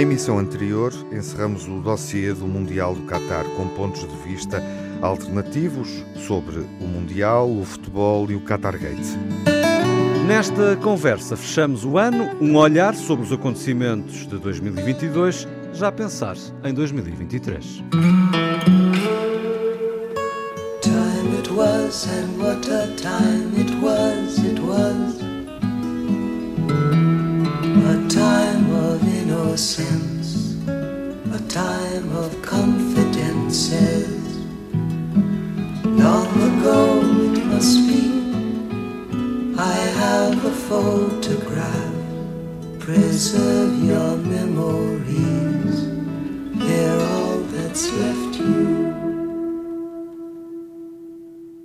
Na 0.00 0.04
emissão 0.04 0.38
anterior, 0.38 0.94
encerramos 1.12 1.68
o 1.68 1.78
dossiê 1.78 2.32
do 2.32 2.46
Mundial 2.46 2.94
do 2.94 3.02
Qatar 3.02 3.44
com 3.54 3.68
pontos 3.68 4.00
de 4.00 4.16
vista 4.26 4.64
alternativos 5.02 6.02
sobre 6.26 6.60
o 6.80 6.86
Mundial, 6.86 7.50
o 7.50 7.62
futebol 7.66 8.30
e 8.30 8.34
o 8.34 8.40
Qatar 8.40 8.78
Gate. 8.78 9.18
Nesta 10.26 10.74
conversa, 10.76 11.36
fechamos 11.36 11.84
o 11.84 11.98
ano, 11.98 12.30
um 12.40 12.56
olhar 12.56 12.94
sobre 12.94 13.26
os 13.26 13.30
acontecimentos 13.30 14.26
de 14.26 14.38
2022, 14.38 15.46
já 15.74 15.88
a 15.88 15.92
pensar 15.92 16.34
em 16.64 16.72
2023. 16.72 17.84
Time 20.80 21.38
it 21.38 21.52
was 21.52 22.08
and 22.08 22.42
what 22.42 22.66
a 22.70 22.86
time 22.96 23.52
it 23.60 23.70
was, 23.82 24.38
it 24.38 24.60
was 24.62 25.09
innocence, 29.60 30.56
a 30.66 31.38
time 31.48 32.16
of 32.16 32.30
confidences. 32.40 34.08
Long 35.84 36.32
ago 36.50 37.00
it 37.34 37.44
must 37.44 37.76
be, 37.86 38.04
I 39.58 39.74
have 40.00 40.42
a 40.46 40.50
photograph. 40.50 41.94
Preserve 42.78 43.84
your 43.84 44.16
memories, 44.16 45.76
they're 46.54 47.00
all 47.12 47.40
that's 47.52 47.92
left 47.92 48.38
you. 48.38 48.94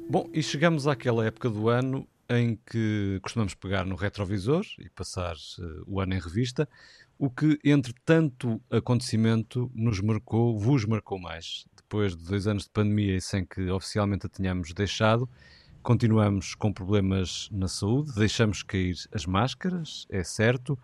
Bom, 0.10 0.30
e 0.34 0.44
chegamos 0.44 0.86
àquela 0.86 1.26
época 1.26 1.50
do 1.50 1.70
ano 1.70 2.06
em 2.30 2.60
que 2.66 3.20
costumamos 3.22 3.54
pegar 3.54 3.86
no 3.86 3.96
retrovisor 3.96 4.66
e 4.80 4.90
passar 4.90 5.36
uh, 5.36 5.84
o 5.88 6.02
ano 6.02 6.16
em 6.16 6.20
revista, 6.20 6.68
o 7.18 7.30
que, 7.30 7.58
entre 7.64 7.94
tanto 8.04 8.62
acontecimento, 8.70 9.72
nos 9.74 10.02
marcou, 10.02 10.58
vos 10.60 10.86
marcou 10.86 11.20
mais. 11.20 11.66
Depois 11.76 12.16
de 12.16 12.24
dois 12.24 12.48
anos 12.48 12.64
de 12.64 12.70
pandemia 12.70 13.16
e 13.16 13.22
sem 13.22 13.46
que 13.46 13.70
oficialmente 13.70 14.26
a 14.26 14.30
tenhamos 14.30 14.74
deixado, 14.74 15.30
continuamos 15.82 16.56
com 16.56 16.74
problemas 16.74 17.48
na 17.52 17.68
saúde, 17.68 18.12
deixamos 18.16 18.64
cair 18.64 18.96
as 19.14 19.26
máscaras, 19.26 20.06
é 20.10 20.24
certo, 20.24 20.78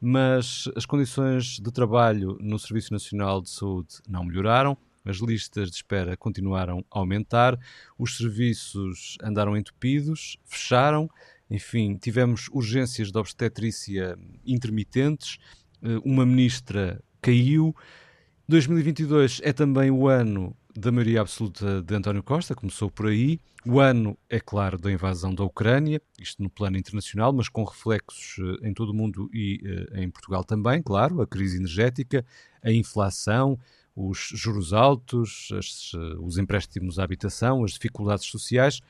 mas 0.00 0.68
as 0.76 0.84
condições 0.84 1.58
de 1.58 1.70
trabalho 1.72 2.36
no 2.40 2.58
Serviço 2.58 2.92
Nacional 2.92 3.40
de 3.40 3.50
Saúde 3.50 3.96
não 4.08 4.24
melhoraram. 4.24 4.76
As 5.04 5.18
listas 5.18 5.70
de 5.70 5.76
espera 5.76 6.16
continuaram 6.16 6.84
a 6.90 6.98
aumentar, 6.98 7.58
os 7.96 8.16
serviços 8.18 9.16
andaram 9.22 9.56
entupidos, 9.56 10.36
fecharam, 10.44 11.08
enfim, 11.50 11.96
tivemos 11.96 12.48
urgências 12.52 13.10
de 13.10 13.18
obstetrícia 13.18 14.18
intermitentes, 14.44 15.38
uma 16.04 16.24
ministra 16.24 17.00
caiu. 17.20 17.74
2022 18.48 19.40
é 19.44 19.52
também 19.52 19.90
o 19.90 20.08
ano 20.08 20.56
da 20.78 20.92
maioria 20.92 21.20
absoluta 21.20 21.82
de 21.82 21.94
António 21.94 22.22
Costa, 22.22 22.54
começou 22.54 22.90
por 22.90 23.06
aí. 23.06 23.40
O 23.66 23.80
ano, 23.80 24.16
é 24.30 24.38
claro, 24.38 24.78
da 24.78 24.90
invasão 24.90 25.34
da 25.34 25.42
Ucrânia, 25.42 26.00
isto 26.18 26.42
no 26.42 26.48
plano 26.48 26.78
internacional, 26.78 27.32
mas 27.32 27.48
com 27.48 27.64
reflexos 27.64 28.36
eh, 28.38 28.68
em 28.68 28.72
todo 28.72 28.90
o 28.90 28.94
mundo 28.94 29.28
e 29.34 29.60
uh, 29.64 29.98
em 29.98 30.08
Portugal 30.08 30.44
também, 30.44 30.80
claro, 30.80 31.20
a 31.20 31.26
crise 31.26 31.56
energética, 31.56 32.24
a 32.62 32.70
inflação, 32.70 33.58
os 33.98 34.30
juros 34.32 34.72
altos, 34.72 35.48
as, 35.52 35.92
os 36.20 36.38
empréstimos 36.38 37.00
à 37.00 37.04
habitação, 37.04 37.64
as 37.64 37.72
dificuldades 37.72 38.26
sociais. 38.26 38.80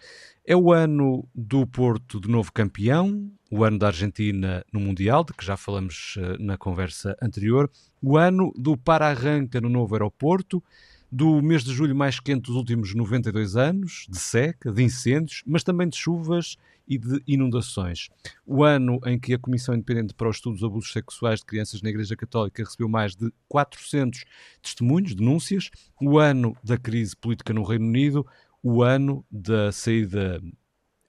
É 0.47 0.55
o 0.55 0.71
ano 0.71 1.27
do 1.35 1.67
Porto 1.67 2.21
de 2.21 2.29
novo 2.29 2.53
campeão, 2.53 3.31
o 3.51 3.65
ano 3.65 3.79
da 3.79 3.87
Argentina 3.87 4.63
no 4.71 4.79
Mundial, 4.79 5.25
de 5.25 5.33
que 5.33 5.45
já 5.45 5.57
falamos 5.57 6.17
uh, 6.17 6.43
na 6.43 6.59
conversa 6.59 7.17
anterior, 7.23 7.71
o 8.03 8.19
ano 8.19 8.53
do 8.55 8.77
para-arranca 8.77 9.61
no 9.61 9.71
novo 9.71 9.95
aeroporto, 9.95 10.63
do 11.11 11.41
mês 11.43 11.65
de 11.65 11.73
julho 11.73 11.95
mais 11.97 12.21
quente 12.21 12.43
dos 12.43 12.57
últimos 12.57 12.95
92 12.95 13.57
anos, 13.57 14.07
de 14.09 14.19
seca, 14.19 14.71
de 14.71 14.83
incêndios, 14.83 15.43
mas 15.47 15.63
também 15.65 15.89
de 15.89 15.97
chuvas 15.97 16.57
e 16.87 16.99
de 16.99 17.23
inundações. 17.27 18.09
O 18.47 18.65
ano 18.65 18.99
em 19.05 19.19
que 19.19 19.35
a 19.35 19.39
Comissão 19.39 19.75
Independente 19.75 20.15
para 20.15 20.29
os 20.29 20.37
Estudos 20.37 20.61
de 20.61 20.67
Abusos 20.67 20.93
Sexuais 20.93 21.41
de 21.41 21.47
Crianças 21.47 21.83
na 21.83 21.91
Igreja 21.91 22.17
Católica 22.17 22.63
recebeu 22.63 22.89
mais 22.89 23.15
de 23.15 23.31
400 23.49 24.25
testemunhos, 24.63 25.15
denúncias. 25.15 25.71
O 26.01 26.19
ano 26.19 26.57
da 26.65 26.79
crise 26.79 27.15
política 27.15 27.53
no 27.53 27.63
Reino 27.63 27.87
Unido. 27.87 28.27
O 28.63 28.83
ano 28.83 29.25
da 29.31 29.71
saída, 29.71 30.43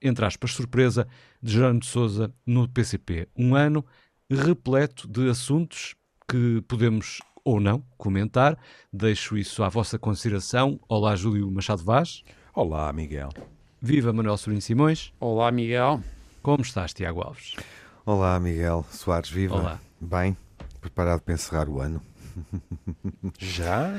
entre 0.02 0.26
aspas, 0.26 0.52
surpresa 0.52 1.08
de 1.42 1.54
Jerónimo 1.54 1.80
de 1.80 1.88
Sousa 1.88 2.34
no 2.46 2.68
PCP. 2.68 3.28
Um 3.36 3.56
ano 3.56 3.86
repleto 4.30 5.08
de 5.08 5.30
assuntos 5.30 5.96
que 6.30 6.62
podemos 6.68 7.20
ou 7.44 7.60
não 7.60 7.84
comentar. 7.98 8.58
Deixo 8.92 9.38
isso 9.38 9.64
à 9.64 9.70
vossa 9.70 9.98
consideração. 9.98 10.80
Olá, 10.88 11.16
Júlio 11.16 11.50
Machado 11.52 11.84
Vaz. 11.84 12.24
Olá, 12.54 12.92
Miguel. 12.94 13.30
Viva 13.82 14.12
Manuel 14.12 14.38
Sobrinho 14.38 14.62
Simões. 14.62 15.14
Olá, 15.20 15.52
Miguel. 15.52 16.02
Como 16.42 16.62
estás, 16.62 16.94
Tiago 16.94 17.22
Alves? 17.22 17.56
Olá, 18.06 18.40
Miguel 18.40 18.86
Soares, 18.92 19.30
viva. 19.30 19.56
Olá. 19.56 19.80
Bem, 20.00 20.36
preparado 20.82 21.22
para 21.22 21.34
encerrar 21.34 21.70
o 21.70 21.80
ano? 21.80 22.02
Já? 23.38 23.94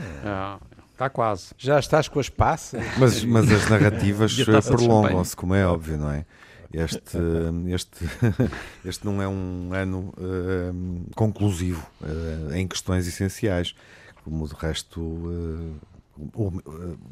está 0.93 1.09
quase. 1.09 1.55
Já 1.57 1.79
estás 1.79 2.09
com 2.09 2.21
as 2.21 2.29
passas? 2.29 2.83
Mas, 2.99 3.25
mas 3.25 3.51
as 3.51 3.69
narrativas 3.69 4.37
prolongam-se, 4.67 5.35
como 5.35 5.55
é 5.55 5.67
óbvio, 5.67 5.97
não 5.97 6.11
é? 6.11 6.27
Este, 6.73 7.19
este, 7.75 8.05
este 8.85 9.05
não 9.05 9.21
é 9.21 9.29
um 9.29 9.73
ano 9.75 10.13
uh, 10.17 11.15
conclusivo 11.15 11.85
uh, 12.01 12.55
em 12.55 12.67
questões 12.67 13.07
essenciais, 13.07 13.75
como 14.23 14.47
de 14.49 14.55
resto 14.55 15.01
uh, 15.01 15.81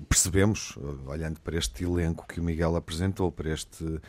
percebemos, 0.09 0.79
olhando 1.07 1.41
para 1.41 1.57
este 1.57 1.85
elenco 1.85 2.27
que 2.29 2.41
o 2.41 2.43
Miguel 2.43 2.77
apresentou, 2.77 3.33
para 3.33 3.51
este, 3.51 4.01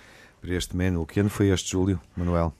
para 0.42 0.54
este 0.54 0.76
menu. 0.76 1.06
Que 1.06 1.22
ano 1.22 1.30
foi 1.30 1.50
este, 1.50 1.72
Júlio, 1.72 2.02
Manuel? 2.18 2.54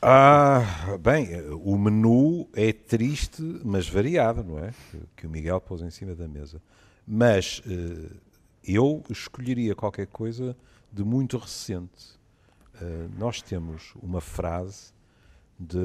Ah, 0.00 0.96
bem, 0.98 1.28
o 1.62 1.76
menu 1.76 2.48
é 2.54 2.72
triste, 2.72 3.42
mas 3.62 3.88
variado, 3.88 4.42
não 4.42 4.58
é? 4.58 4.72
Que 5.14 5.26
o 5.26 5.30
Miguel 5.30 5.60
pôs 5.60 5.82
em 5.82 5.90
cima 5.90 6.14
da 6.14 6.26
mesa. 6.26 6.62
Mas 7.06 7.62
eu 8.66 9.02
escolheria 9.08 9.74
qualquer 9.74 10.06
coisa 10.06 10.56
de 10.92 11.04
muito 11.04 11.38
recente. 11.38 12.18
nós 13.16 13.40
temos 13.40 13.94
uma 14.02 14.20
frase 14.20 14.92
de, 15.58 15.78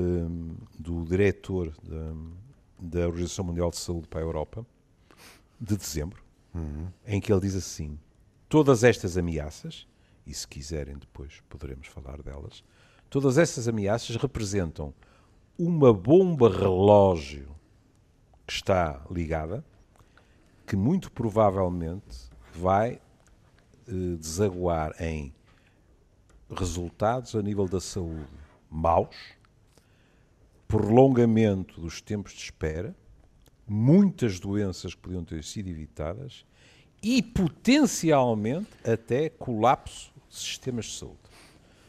do 0.78 1.06
diretor 1.06 1.74
da, 1.84 2.14
da 2.80 3.08
Organização 3.08 3.46
Mundial 3.46 3.70
de 3.70 3.78
Saúde 3.78 4.08
para 4.08 4.20
a 4.20 4.24
Europa, 4.24 4.66
de 5.60 5.78
dezembro, 5.78 6.24
uhum. 6.54 6.88
em 7.06 7.22
que 7.22 7.32
ele 7.32 7.42
diz 7.42 7.56
assim: 7.56 8.00
todas 8.50 8.84
estas 8.84 9.18
ameaças, 9.18 9.88
e 10.26 10.34
se 10.34 10.48
quiserem 10.48 10.98
depois 10.98 11.42
poderemos 11.48 11.88
falar 11.88 12.22
delas, 12.22 12.64
todas 13.10 13.38
estas 13.38 13.68
ameaças 13.68 14.16
representam 14.16 14.94
uma 15.58 15.94
bomba 15.94 16.50
relógio 16.50 17.56
que 18.48 18.54
está 18.54 19.06
ligada, 19.10 19.64
que 20.66 20.76
muito 20.76 21.12
provavelmente 21.12 22.31
vai 22.54 23.00
eh, 23.88 24.16
desaguar 24.20 24.94
em 25.00 25.34
resultados 26.50 27.36
a 27.36 27.42
nível 27.42 27.68
da 27.68 27.80
saúde 27.80 28.28
maus, 28.70 29.16
prolongamento 30.68 31.80
dos 31.82 32.02
tempos 32.02 32.34
de 32.34 32.40
espera 32.40 32.96
muitas 33.72 34.38
doenças 34.38 34.94
que 34.94 35.02
podiam 35.02 35.24
ter 35.24 35.44
sido 35.46 35.70
evitadas 35.70 36.46
e 37.02 37.22
potencialmente 37.22 38.68
até 38.84 39.30
colapso 39.30 40.12
de 40.30 40.36
sistemas 40.36 40.86
de 40.86 40.98
saúde. 40.98 41.18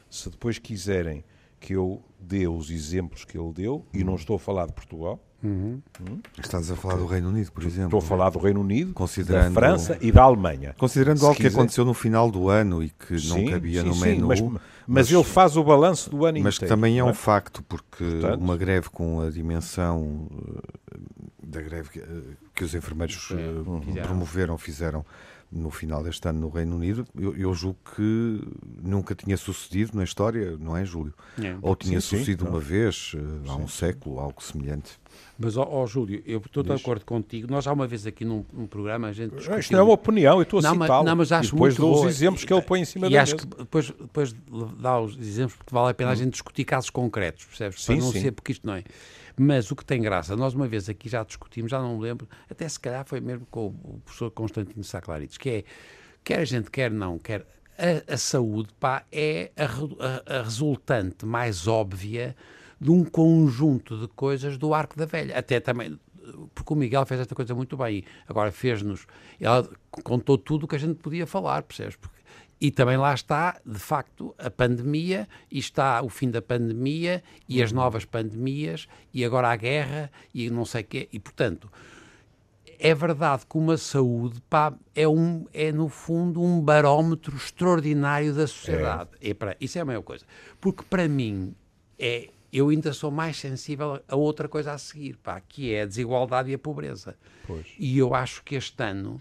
Se 0.09 0.31
depois 0.31 0.59
quiserem 0.59 1.25
que 1.59 1.75
eu 1.75 2.01
dê 2.21 2.47
os 2.47 2.71
exemplos 2.71 3.25
que 3.25 3.37
ele 3.37 3.53
deu, 3.53 3.85
e 3.93 4.05
não 4.05 4.15
estou 4.15 4.37
a 4.37 4.39
falar 4.39 4.67
de 4.67 4.73
Portugal. 4.73 5.21
Uhum. 5.43 5.81
Hum? 6.01 6.21
Estás 6.39 6.71
a 6.71 6.77
falar 6.77 6.97
do 6.97 7.07
Reino 7.07 7.29
Unido, 7.29 7.51
por 7.51 7.65
exemplo. 7.65 7.87
Estou 7.87 7.99
a 7.99 8.03
falar 8.03 8.31
do 8.31 8.39
Reino 8.39 8.61
Unido, 8.61 8.95
da 9.27 9.51
França 9.51 9.99
e 10.01 10.13
da 10.13 10.23
Alemanha. 10.23 10.75
Considerando 10.79 11.19
Se 11.19 11.25
algo 11.25 11.37
quiser... 11.37 11.51
que 11.51 11.55
aconteceu 11.57 11.85
no 11.85 11.95
final 11.95 12.31
do 12.31 12.49
ano 12.49 12.83
e 12.83 12.91
que 12.91 13.19
sim, 13.19 13.29
não 13.29 13.53
cabia 13.53 13.83
sim, 13.83 13.89
no 13.89 13.97
menu. 13.97 14.27
Mas, 14.29 14.41
mas, 14.41 14.61
mas, 14.87 15.11
ele 15.11 15.25
faz 15.25 15.57
o 15.57 15.65
balanço 15.65 16.11
do 16.11 16.25
ano 16.25 16.41
mas 16.41 16.55
inteiro. 16.55 16.61
Mas 16.61 16.69
também 16.69 16.99
é 16.99 17.05
um 17.05 17.11
é? 17.11 17.15
facto, 17.15 17.63
porque 17.65 18.05
Portanto, 18.05 18.41
uma 18.41 18.57
greve 18.57 18.89
com 18.91 19.21
a 19.21 19.31
dimensão 19.31 20.29
da 21.43 21.61
greve 21.61 21.91
que, 21.91 22.03
que 22.55 22.65
os 22.65 22.75
enfermeiros 22.75 23.31
uh, 23.31 24.03
promoveram, 24.03 24.57
fizeram 24.57 25.05
no 25.53 25.71
final 25.71 26.03
deste 26.03 26.27
ano 26.27 26.41
no 26.41 26.49
Reino 26.49 26.75
Unido, 26.77 27.07
eu, 27.15 27.37
eu, 27.37 27.55
julgo 27.55 27.79
que 27.95 28.41
nunca 28.83 29.15
tinha 29.15 29.37
sucedido 29.37 29.97
na 29.97 30.03
história, 30.03 30.57
não 30.59 30.77
é, 30.77 30.85
Júlio? 30.85 31.13
É. 31.41 31.55
Ou 31.61 31.77
tinha 31.77 32.01
sim, 32.01 32.17
sucedido 32.17 32.45
sim, 32.45 32.51
uma 32.51 32.59
vez, 32.59 33.13
uh, 33.15 33.51
há 33.51 33.57
um 33.57 33.69
século, 33.69 34.19
algo 34.19 34.43
semelhante. 34.43 34.99
Mas, 35.39 35.57
ó, 35.57 35.69
ó, 35.71 35.87
Júlio, 35.87 36.23
eu 36.25 36.39
estou 36.39 36.63
de 36.63 36.73
acordo 36.73 37.05
contigo. 37.05 37.51
Nós 37.51 37.65
já 37.65 37.73
uma 37.73 37.87
vez 37.87 38.07
aqui 38.07 38.25
num, 38.25 38.45
num 38.53 38.67
programa 38.67 39.09
a 39.09 39.13
gente 39.13 39.35
discutiu... 39.35 39.59
Isto 39.59 39.73
não 39.73 39.81
é 39.81 39.83
uma 39.83 39.93
opinião, 39.93 40.37
eu 40.39 40.43
estou 40.43 40.61
a 40.61 40.63
Não, 40.63 40.75
mas- 40.75 40.87
citá-lo. 40.87 41.05
não, 41.05 41.17
mas 41.17 41.33
acho 41.33 41.49
e 41.49 41.53
depois 41.53 41.79
muito 41.79 41.93
dou 41.95 42.05
os 42.07 42.11
exemplos 42.11 42.45
que 42.45 42.53
ele 42.53 42.63
põe 42.63 42.81
em 42.81 42.85
cima 42.85 43.07
e 43.09 43.11
da 43.11 43.23
acho 43.23 43.35
mesa. 43.35 43.47
que 43.47 43.57
depois, 43.57 43.91
depois 43.91 44.35
dá 44.81 45.01
os 45.01 45.19
exemplos 45.19 45.57
porque 45.57 45.75
vale 45.75 45.91
a 45.91 45.95
pena 45.95 46.11
a 46.11 46.15
gente 46.15 46.31
discutir 46.33 46.65
casos 46.65 46.89
concretos, 46.91 47.45
percebes? 47.45 47.85
Para 47.85 47.95
Sim, 47.95 48.01
não 48.01 48.13
sim. 48.13 48.21
ser, 48.21 48.33
porque 48.33 48.53
isto 48.53 48.67
não 48.67 48.75
é. 48.75 48.85
Mas 49.39 49.71
o 49.71 49.77
que 49.77 49.85
tem 49.85 50.01
graça, 50.01 50.37
nós 50.37 50.55
uma 50.55 50.69
vez 50.69 50.89
aqui 50.89 51.09
já 51.09 51.25
discutimos, 51.25 51.71
já 51.71 51.81
não 51.81 51.97
me 51.97 52.03
lembro, 52.03 52.29
até 52.51 52.69
se 52.69 52.79
calhar 52.79 53.05
foi 53.05 53.21
mesmo 53.21 53.47
com 53.51 53.67
o 53.69 54.01
professor 54.05 54.31
Constantino 54.31 54.85
Saclarides, 54.85 55.39
que 55.39 55.49
é, 55.51 55.65
quer 56.25 56.41
a 56.41 56.45
gente 56.45 56.71
quer 56.71 56.91
não, 56.91 57.19
quer 57.19 57.47
a, 57.79 58.15
a 58.15 58.17
saúde, 58.17 58.69
pá, 58.79 59.05
é 59.11 59.51
a, 59.57 59.65
a- 60.35 60.39
a 60.41 60.43
resultante 60.43 61.25
mais 61.25 61.67
óbvia 61.67 62.37
de 62.81 62.91
um 62.91 63.05
conjunto 63.05 63.97
de 63.99 64.09
coisas 64.09 64.59
do 64.59 64.75
arco 64.75 64.97
da 64.97 65.07
velha. 65.07 65.39
Até 65.39 65.61
também, 65.61 65.99
porque 66.55 66.73
o 66.73 66.77
Miguel 66.77 67.07
fez 67.07 67.21
esta 67.21 67.35
coisa 67.35 67.55
muito 67.55 67.77
bem. 67.77 68.05
Agora 68.29 68.51
fez-nos, 68.53 69.07
ela 69.41 69.69
contou 70.05 70.37
tudo 70.37 70.65
o 70.65 70.69
que 70.69 70.77
a 70.77 70.79
gente 70.79 70.95
podia 70.97 71.27
falar, 71.27 71.63
percebes? 71.63 71.97
E 72.63 72.71
também 72.71 72.97
lá 72.97 73.13
está, 73.13 73.61
de 73.67 73.81
facto, 73.81 74.33
a 74.39 74.49
pandemia, 74.49 75.29
e 75.51 75.59
está 75.59 76.01
o 76.01 76.09
fim 76.09 76.31
da 76.31 76.41
pandemia, 76.41 77.21
e 77.49 77.61
as 77.61 77.73
novas 77.73 78.05
pandemias, 78.05 78.87
e 79.13 79.25
agora 79.25 79.49
a 79.49 79.57
guerra, 79.57 80.13
e 80.33 80.49
não 80.49 80.65
sei 80.65 80.83
o 80.83 80.85
quê. 80.85 81.09
E, 81.13 81.19
portanto, 81.19 81.69
é 82.79 82.95
verdade 82.95 83.47
que 83.51 83.59
uma 83.59 83.77
saúde 83.77 84.41
pá, 84.49 84.73
é, 84.95 85.09
um, 85.09 85.45
é, 85.53 85.73
no 85.73 85.89
fundo, 85.89 86.41
um 86.41 86.61
barómetro 86.61 87.35
extraordinário 87.35 88.33
da 88.33 88.47
sociedade. 88.47 89.11
É. 89.21 89.35
para, 89.35 89.57
isso 89.61 89.79
é 89.79 89.81
a 89.81 89.85
maior 89.85 90.03
coisa. 90.03 90.25
Porque, 90.61 90.85
para 90.85 91.09
mim, 91.09 91.57
é, 91.99 92.29
eu 92.53 92.69
ainda 92.69 92.93
sou 92.93 93.11
mais 93.11 93.39
sensível 93.39 94.01
a 94.07 94.15
outra 94.15 94.49
coisa 94.49 94.73
a 94.73 94.79
seguir, 94.79 95.17
pá, 95.17 95.41
que 95.41 95.75
é 95.75 95.83
a 95.83 95.87
desigualdade 95.87 96.53
e 96.53 96.55
a 96.55 96.59
pobreza. 96.61 97.17
Pois. 97.45 97.67
E 97.77 97.99
eu 97.99 98.15
acho 98.15 98.45
que 98.45 98.55
este 98.55 98.85
ano 98.85 99.21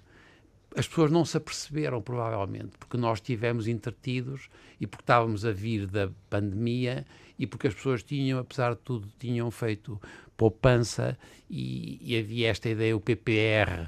as 0.75 0.87
pessoas 0.87 1.11
não 1.11 1.25
se 1.25 1.35
aperceberam, 1.35 2.01
provavelmente, 2.01 2.77
porque 2.79 2.97
nós 2.97 3.17
estivemos 3.17 3.67
entretidos 3.67 4.49
e 4.79 4.87
porque 4.87 5.03
estávamos 5.03 5.45
a 5.45 5.51
vir 5.51 5.85
da 5.85 6.09
pandemia 6.29 7.05
e 7.37 7.45
porque 7.45 7.67
as 7.67 7.73
pessoas 7.73 8.03
tinham, 8.03 8.39
apesar 8.39 8.75
de 8.75 8.79
tudo, 8.81 9.07
tinham 9.19 9.49
feito 9.51 9.99
poupança 10.37 11.17
e, 11.49 11.99
e 12.01 12.17
havia 12.17 12.49
esta 12.49 12.69
ideia, 12.69 12.95
o 12.95 13.01
PPR, 13.01 13.87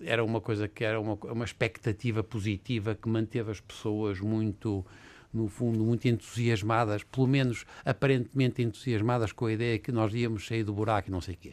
era 0.00 0.24
uma 0.24 0.40
coisa 0.40 0.68
que 0.68 0.84
era 0.84 1.00
uma, 1.00 1.14
uma 1.14 1.44
expectativa 1.44 2.22
positiva 2.22 2.94
que 2.94 3.08
manteve 3.08 3.50
as 3.50 3.60
pessoas 3.60 4.20
muito 4.20 4.86
no 5.32 5.48
fundo, 5.48 5.84
muito 5.84 6.08
entusiasmadas, 6.08 7.02
pelo 7.04 7.26
menos 7.26 7.66
aparentemente 7.84 8.62
entusiasmadas 8.62 9.32
com 9.32 9.46
a 9.46 9.52
ideia 9.52 9.78
que 9.78 9.92
nós 9.92 10.14
íamos 10.14 10.46
sair 10.46 10.64
do 10.64 10.72
buraco 10.72 11.08
e 11.08 11.10
não 11.10 11.20
sei 11.20 11.34
o 11.34 11.38
quê. 11.38 11.52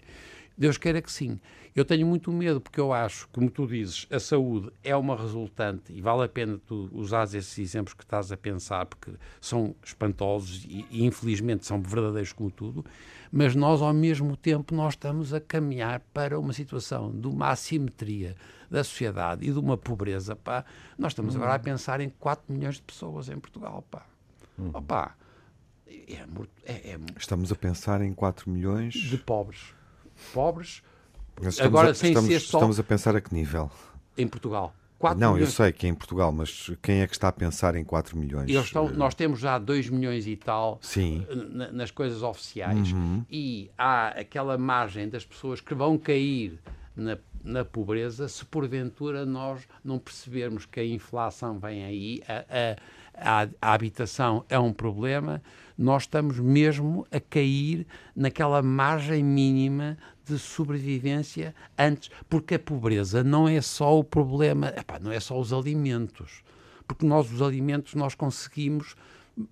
Deus 0.58 0.78
queira 0.78 1.02
que 1.02 1.12
sim. 1.12 1.40
Eu 1.76 1.84
tenho 1.84 2.08
muito 2.08 2.32
medo 2.32 2.62
porque 2.62 2.80
eu 2.80 2.94
acho, 2.94 3.28
como 3.34 3.50
tu 3.50 3.68
dizes, 3.68 4.08
a 4.10 4.18
saúde 4.20 4.72
é 4.82 4.96
uma 4.96 5.16
resultante 5.18 5.92
e 5.92 6.00
vale 6.02 6.24
a 6.24 6.30
pena 6.30 6.58
tu 6.66 6.90
usares 6.94 7.34
esses 7.34 7.58
exemplos 7.60 7.94
que 7.94 8.04
estás 8.04 8.32
a 8.32 8.38
pensar 8.38 8.86
porque 8.86 9.12
são 9.42 9.76
espantosos 9.84 10.64
e, 10.70 10.86
e 10.90 11.04
infelizmente 11.06 11.66
são 11.66 11.82
verdadeiros 11.82 12.32
como 12.32 12.50
tudo, 12.50 12.86
mas 13.30 13.54
nós 13.56 13.82
ao 13.82 13.94
mesmo 13.94 14.38
tempo 14.38 14.74
nós 14.74 14.94
estamos 14.94 15.34
a 15.34 15.42
caminhar 15.42 16.00
para 16.14 16.40
uma 16.40 16.54
situação 16.54 17.12
de 17.12 17.28
uma 17.28 17.50
assimetria 17.50 18.38
da 18.72 18.82
sociedade 18.82 19.46
e 19.46 19.52
de 19.52 19.60
uma 19.60 19.78
pobreza, 19.78 20.34
pá. 20.38 20.64
Nós 20.98 21.12
estamos 21.12 21.36
agora 21.36 21.56
a 21.56 21.60
pensar 21.60 22.00
em 22.00 22.08
4 22.10 22.46
milhões 22.54 22.76
de 22.76 22.82
pessoas 22.84 23.28
em 23.28 23.38
Portugal, 23.38 23.84
pá. 23.92 24.06
Opá, 24.74 25.14
é, 25.86 26.26
morto- 26.26 26.50
é- 26.64 26.92
é 26.92 27.00
Estamos 27.18 27.52
a 27.52 27.56
pensar 27.56 28.02
em 28.02 28.14
4 28.14 28.50
milhões. 28.50 28.94
de 28.94 29.18
pobres. 29.18 29.74
Pobres 30.34 30.82
agora, 31.62 31.92
a, 31.92 31.94
sem 31.94 32.10
estamos, 32.12 32.30
ser 32.32 32.40
só- 32.40 32.58
estamos 32.58 32.80
a 32.80 32.84
pensar 32.84 33.16
a 33.16 33.22
que 33.22 33.34
nível? 33.34 33.70
em 34.18 34.28
Portugal. 34.28 34.74
4 34.98 35.20
não, 35.20 35.32
eu 35.32 35.34
milhões. 35.36 35.54
sei 35.54 35.74
que 35.74 35.86
é 35.86 35.90
em 35.90 35.94
Portugal, 35.94 36.32
mas 36.32 36.72
quem 36.82 37.02
é 37.02 37.08
que 37.08 37.14
está 37.14 37.28
a 37.28 37.32
pensar 37.32 37.76
em 37.76 37.84
4 37.84 38.18
milhões? 38.18 38.50
Estão- 38.50 38.88
Eh, 38.88 38.94
nós 38.94 39.14
temos 39.14 39.40
já 39.42 39.60
2 39.60 39.90
milhões 39.90 40.26
e 40.26 40.38
tal 40.38 40.80
Sim. 40.82 41.26
na- 41.52 41.70
nas 41.72 41.92
coisas 41.92 42.24
oficiais 42.24 42.94
Uhum. 42.94 43.24
e 43.30 43.70
há 43.78 44.08
aquela 44.10 44.58
margem 44.58 45.10
das 45.10 45.26
pessoas 45.26 45.60
que 45.60 45.74
vão 45.76 45.98
cair 45.98 46.58
na, 46.96 47.18
na 47.44 47.66
pobreza 47.66 48.30
se 48.30 48.46
porventura 48.46 49.26
nós 49.26 49.68
não 49.84 50.00
percebermos 50.00 50.66
que 50.66 50.80
a 50.80 50.86
inflação 50.86 51.60
vem 51.60 51.84
aí, 51.84 52.24
a, 52.26 52.46
a, 52.50 52.78
a- 53.18 53.48
a 53.62 53.74
habitação 53.74 54.44
é 54.50 54.60
um 54.60 54.72
problema, 54.74 55.42
nós 55.78 56.04
estamos 56.04 56.40
mesmo 56.40 57.06
a 57.12 57.20
cair 57.20 57.86
naquela 58.16 58.62
margem 58.62 59.24
mínima 59.24 59.98
de 60.26 60.40
sobrevivência 60.40 61.54
antes, 61.78 62.10
porque 62.30 62.56
a 62.56 62.60
pobreza 62.60 63.24
não 63.24 63.48
é 63.48 63.62
só 63.62 63.98
o 64.00 64.04
problema, 64.04 64.74
epá, 64.76 65.00
não 65.00 65.12
é 65.12 65.20
só 65.20 65.40
os 65.40 65.52
alimentos, 65.54 66.42
porque 66.88 67.06
nós 67.06 67.32
os 67.32 67.42
alimentos 67.42 67.94
nós 67.94 68.16
conseguimos 68.16 68.96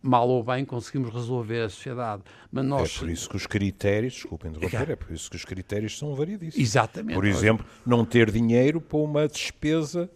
mal 0.01 0.30
ou 0.30 0.42
bem 0.42 0.63
conseguimos 0.63 1.13
resolver 1.13 1.62
a 1.62 1.69
sociedade, 1.69 2.24
mas 2.50 2.63
É 2.63 2.68
nós 2.68 2.98
por 2.98 3.10
isso 3.10 3.30
que 3.30 3.36
os 3.36 3.45
critérios, 3.45 4.13
desculpa 4.13 4.48
interromper, 4.48 4.92
é 4.92 4.95
por 4.95 5.12
isso 5.12 5.30
que 5.30 5.36
os 5.36 5.44
critérios 5.44 5.98
são 5.98 6.15
variedíssimos. 6.15 6.65
exatamente 6.69 7.13
Por 7.13 7.25
exemplo, 7.25 7.65
não 7.86 8.06
ter 8.06 8.31
dinheiro 8.31 8.80
para 8.80 8.98
uma 8.98 9.27
despesa 9.27 10.10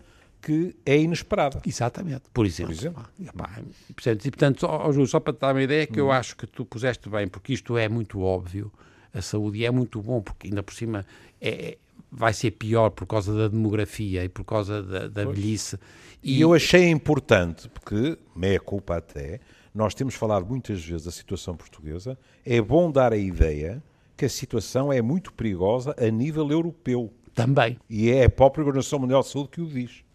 que 0.48 0.74
é 0.86 0.98
inesperada. 0.98 1.62
Exatamente, 1.68 2.24
por 2.34 2.46
exemplo. 2.46 2.74
Por 2.74 2.82
exemplo. 2.82 3.06
E, 3.20 3.94
portanto, 3.94 4.26
e, 4.26 4.32
portanto, 4.32 4.64
ó, 4.64 4.88
ó, 4.88 4.92
Júlio, 4.94 5.06
só 5.06 5.20
para 5.20 5.34
te 5.34 5.40
dar 5.42 5.54
uma 5.54 5.62
ideia, 5.62 5.86
que 5.86 6.00
eu 6.00 6.10
acho 6.10 6.38
que 6.38 6.48
tu 6.48 6.64
puseste 6.64 7.10
bem, 7.10 7.28
porque 7.28 7.52
isto 7.52 7.78
é 7.78 7.90
muito 7.90 8.22
óbvio, 8.22 8.72
a 9.14 9.22
saúde 9.22 9.66
é 9.66 9.70
muito 9.70 10.02
bom, 10.02 10.22
porque 10.22 10.48
ainda 10.48 10.64
por 10.64 10.74
cima 10.74 11.06
é, 11.42 11.50
é- 11.50 11.78
vai 12.10 12.32
ser 12.34 12.52
pior 12.52 12.92
por 12.92 13.06
causa 13.06 13.36
da 13.36 13.50
demografia 13.50 14.24
e 14.24 14.30
por 14.30 14.46
causa 14.46 14.82
da, 14.82 15.10
da 15.10 15.26
velhice. 15.26 15.78
E 16.24 16.40
eu 16.40 16.54
achei 16.54 16.88
importante, 16.88 17.68
porque, 17.68 18.18
meia 18.34 18.62
culpa 18.62 18.96
até, 18.96 19.42
nós 19.76 19.94
temos 19.94 20.16
falado 20.16 20.46
muitas 20.46 20.82
vezes 20.82 21.04
da 21.04 21.12
situação 21.12 21.58
portuguesa, 21.58 22.18
é 22.46 22.62
bom 22.62 22.90
dar 22.90 23.12
a 23.12 23.18
ideia 23.18 23.84
que 24.16 24.24
a 24.24 24.30
situação 24.30 24.94
é 24.94 25.02
muito 25.02 25.34
perigosa 25.34 25.94
a 26.00 26.10
nível 26.10 26.50
europeu. 26.50 27.12
Também. 27.36 27.78
E 27.90 28.10
é 28.10 28.24
a 28.24 28.30
própria 28.30 28.64
Organização 28.64 28.98
Mundial 29.00 29.22
de 29.22 29.28
Saúde 29.28 29.50
que 29.50 29.60
o 29.62 29.68
diz. 29.68 30.07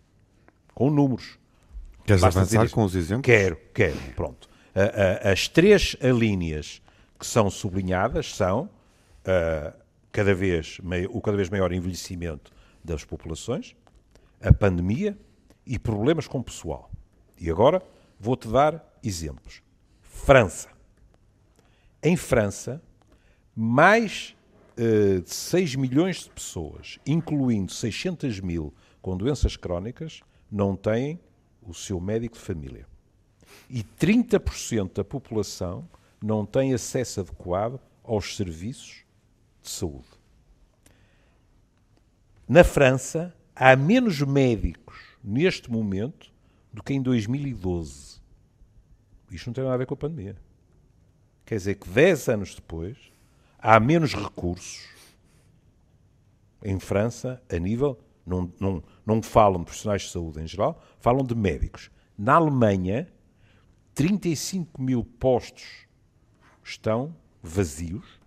Com 0.75 0.91
números. 0.91 1.39
Queres 2.05 2.23
Basta 2.23 2.43
dizer 2.43 2.59
avançar 2.59 2.75
com 2.75 2.85
os 2.85 2.95
exemplos? 2.95 3.25
Quero, 3.27 3.57
quero, 3.75 3.97
pronto. 4.17 4.49
A- 4.75 5.29
a- 5.29 5.33
as 5.33 5.47
três 5.49 5.97
linhas 6.03 6.83
que 7.19 7.27
são 7.27 7.49
sublinhadas 7.51 8.35
são 8.35 8.69
ah, 9.25 9.73
cada 10.11 10.35
vez, 10.35 10.79
o 11.11 11.21
cada 11.21 11.37
vez 11.37 11.49
maior 11.49 11.73
envelhecimento 11.73 12.51
das 12.85 13.05
populações, 13.05 13.77
a 14.41 14.53
pandemia 14.53 15.17
e 15.65 15.79
problemas 15.79 16.27
com 16.27 16.39
o 16.39 16.43
pessoal. 16.45 16.91
E 17.39 17.49
agora 17.51 17.81
vou-te 18.19 18.49
dar 18.49 18.85
exemplos. 19.03 19.63
França. 20.01 20.69
Em 22.03 22.17
França, 22.17 22.83
mais 23.55 24.35
eh, 24.77 25.21
de 25.21 25.33
6 25.33 25.77
milhões 25.77 26.25
de 26.25 26.31
pessoas, 26.31 26.99
incluindo 27.07 27.71
600 27.71 28.41
mil 28.41 28.75
com 29.01 29.17
doenças 29.17 29.57
crónicas, 29.57 30.21
não 30.53 30.77
têm 30.77 31.19
o 31.63 31.73
seu 31.73 31.99
médico 31.99 32.37
de 32.37 32.43
família. 32.43 32.87
E 33.71 33.83
30% 33.83 34.93
da 34.97 35.05
população 35.05 35.89
não 36.23 36.45
tem 36.45 36.75
acesso 36.75 37.21
adequado 37.21 37.81
aos 38.05 38.37
serviços 38.37 39.05
de 39.63 39.71
saúde. 39.71 40.07
Na 42.47 42.63
França, 42.63 43.35
há 43.57 43.75
menos 43.75 44.21
médicos 44.21 44.99
neste 45.25 45.71
momento 45.71 46.31
do 46.73 46.83
que 46.83 46.93
em 46.93 47.01
2012. 47.01 48.21
Isto 49.31 49.47
não 49.47 49.55
tem 49.55 49.65
nada 49.65 49.75
a 49.75 49.79
ver 49.79 49.87
com 49.87 49.95
a 49.95 49.97
pandemia. 49.97 50.37
Quer 51.47 51.57
dizer 51.57 51.77
que 51.77 51.89
10 51.89 52.29
anos 52.29 52.55
depois 52.55 52.97
há 53.59 53.81
menos 53.81 54.15
recursos 54.15 54.87
em 56.63 56.79
França 56.79 57.43
a 57.51 57.59
nível. 57.59 57.99
Não, 58.25 58.53
não, 58.61 58.83
não 59.05 59.23
falam 59.23 59.61
de 59.61 59.67
profissionais 59.67 60.03
de 60.03 60.11
saúde 60.11 60.41
em 60.41 60.47
geral, 60.47 60.83
falam 60.99 61.25
de 61.25 61.35
médicos. 61.35 61.91
Na 62.17 62.35
Alemanha, 62.35 63.09
35 63.95 64.81
mil 64.81 65.05
postos 65.05 65.87
estão 66.63 67.15
vazios, 67.43 68.21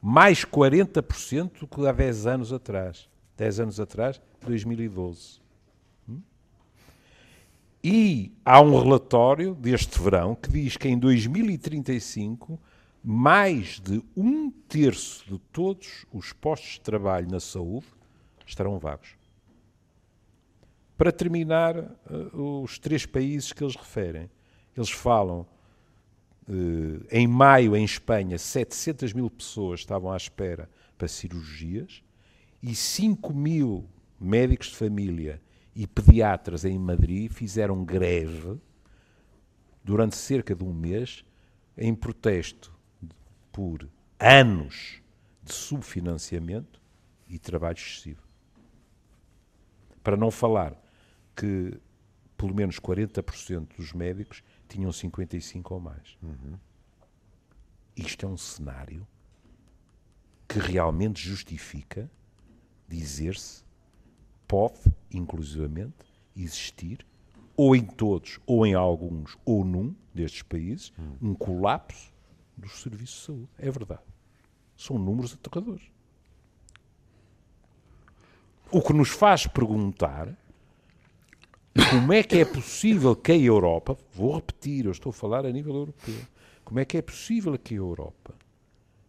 mais 0.00 0.44
40% 0.44 1.60
do 1.60 1.66
que 1.66 1.86
há 1.86 1.92
10 1.92 2.26
anos 2.26 2.52
atrás. 2.52 3.08
10 3.36 3.60
anos 3.60 3.80
atrás, 3.80 4.20
2012. 4.44 5.40
E 7.82 8.32
há 8.44 8.60
um 8.60 8.78
relatório 8.78 9.54
deste 9.54 10.00
verão 10.00 10.34
que 10.34 10.50
diz 10.50 10.76
que 10.76 10.88
em 10.88 10.98
2035 10.98 12.60
mais 13.02 13.78
de 13.80 14.02
um 14.16 14.50
terço 14.50 15.24
de 15.28 15.38
todos 15.52 16.04
os 16.12 16.32
postos 16.32 16.72
de 16.72 16.80
trabalho 16.80 17.30
na 17.30 17.38
saúde 17.38 17.86
estarão 18.48 18.78
vagos. 18.78 19.16
Para 20.96 21.12
terminar, 21.12 21.76
eh, 21.76 21.90
os 22.34 22.78
três 22.78 23.06
países 23.06 23.52
que 23.52 23.62
eles 23.62 23.76
referem, 23.76 24.28
eles 24.76 24.90
falam 24.90 25.46
em 27.10 27.26
maio, 27.26 27.76
em 27.76 27.84
Espanha, 27.84 28.38
700 28.38 29.12
mil 29.12 29.28
pessoas 29.28 29.80
estavam 29.80 30.10
à 30.10 30.16
espera 30.16 30.68
para 30.96 31.06
cirurgias 31.06 32.02
e 32.62 32.74
5 32.74 33.34
mil 33.34 33.86
médicos 34.18 34.68
de 34.68 34.76
família 34.76 35.42
e 35.74 35.86
pediatras 35.86 36.64
em 36.64 36.78
Madrid 36.78 37.30
fizeram 37.30 37.84
greve 37.84 38.58
durante 39.84 40.16
cerca 40.16 40.54
de 40.54 40.64
um 40.64 40.72
mês 40.72 41.24
em 41.76 41.94
protesto 41.94 42.74
por 43.52 43.88
anos 44.18 45.02
de 45.42 45.52
subfinanciamento 45.52 46.80
e 47.28 47.38
trabalho 47.38 47.76
excessivo. 47.76 48.27
Para 50.08 50.16
não 50.16 50.30
falar 50.30 50.74
que 51.36 51.78
pelo 52.34 52.54
menos 52.54 52.80
40% 52.80 53.76
dos 53.76 53.92
médicos 53.92 54.42
tinham 54.66 54.90
55 54.90 55.74
ou 55.74 55.80
mais. 55.80 56.16
Uhum. 56.22 56.54
Isto 57.94 58.24
é 58.24 58.26
um 58.30 58.36
cenário 58.38 59.06
que 60.48 60.58
realmente 60.58 61.20
justifica 61.20 62.10
dizer-se 62.88 63.62
pode, 64.46 64.80
inclusivamente, 65.12 66.06
existir, 66.34 67.06
ou 67.54 67.76
em 67.76 67.84
todos, 67.84 68.40
ou 68.46 68.64
em 68.64 68.72
alguns, 68.72 69.36
ou 69.44 69.62
num 69.62 69.94
destes 70.14 70.40
países, 70.40 70.90
um 71.20 71.34
colapso 71.34 72.14
dos 72.56 72.80
serviços 72.80 73.14
de 73.14 73.26
saúde. 73.26 73.48
É 73.58 73.70
verdade. 73.70 74.00
São 74.74 74.98
números 74.98 75.34
aterradores. 75.34 75.84
O 78.70 78.82
que 78.82 78.92
nos 78.92 79.08
faz 79.08 79.46
perguntar 79.46 80.28
como 81.90 82.12
é 82.12 82.22
que 82.22 82.36
é 82.36 82.44
possível 82.44 83.16
que 83.16 83.32
a 83.32 83.38
Europa, 83.38 83.96
vou 84.12 84.34
repetir, 84.34 84.84
eu 84.84 84.90
estou 84.92 85.08
a 85.08 85.12
falar 85.12 85.46
a 85.46 85.50
nível 85.50 85.74
europeu, 85.74 86.20
como 86.66 86.78
é 86.78 86.84
que 86.84 86.98
é 86.98 87.02
possível 87.02 87.56
que 87.56 87.72
a 87.72 87.78
Europa, 87.78 88.34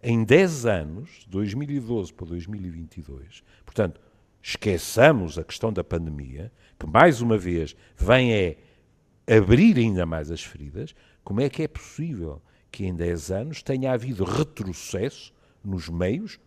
em 0.02 0.24
10 0.24 0.66
anos, 0.66 1.26
2012 1.28 2.14
para 2.14 2.28
2022, 2.28 3.44
portanto, 3.66 4.00
esqueçamos 4.42 5.38
a 5.38 5.44
questão 5.44 5.74
da 5.74 5.84
pandemia, 5.84 6.50
que 6.80 6.88
mais 6.88 7.20
uma 7.20 7.38
vez 7.38 7.76
vem 7.98 8.32
é 8.34 8.58
abrir 9.28 9.78
ainda 9.78 10.06
mais 10.06 10.32
as 10.32 10.42
feridas, 10.42 10.96
como 11.22 11.42
é 11.42 11.50
que 11.50 11.64
é 11.64 11.68
possível 11.68 12.42
que 12.72 12.86
em 12.86 12.96
10 12.96 13.32
anos 13.32 13.62
tenha 13.62 13.92
havido 13.92 14.24
retrocesso 14.24 15.34
nos 15.62 15.90
meios 15.90 16.40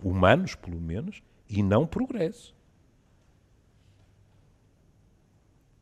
humanos, 0.00 0.54
pelo 0.54 0.80
menos, 0.80 1.20
e 1.48 1.64
não 1.64 1.84
progresso? 1.84 2.59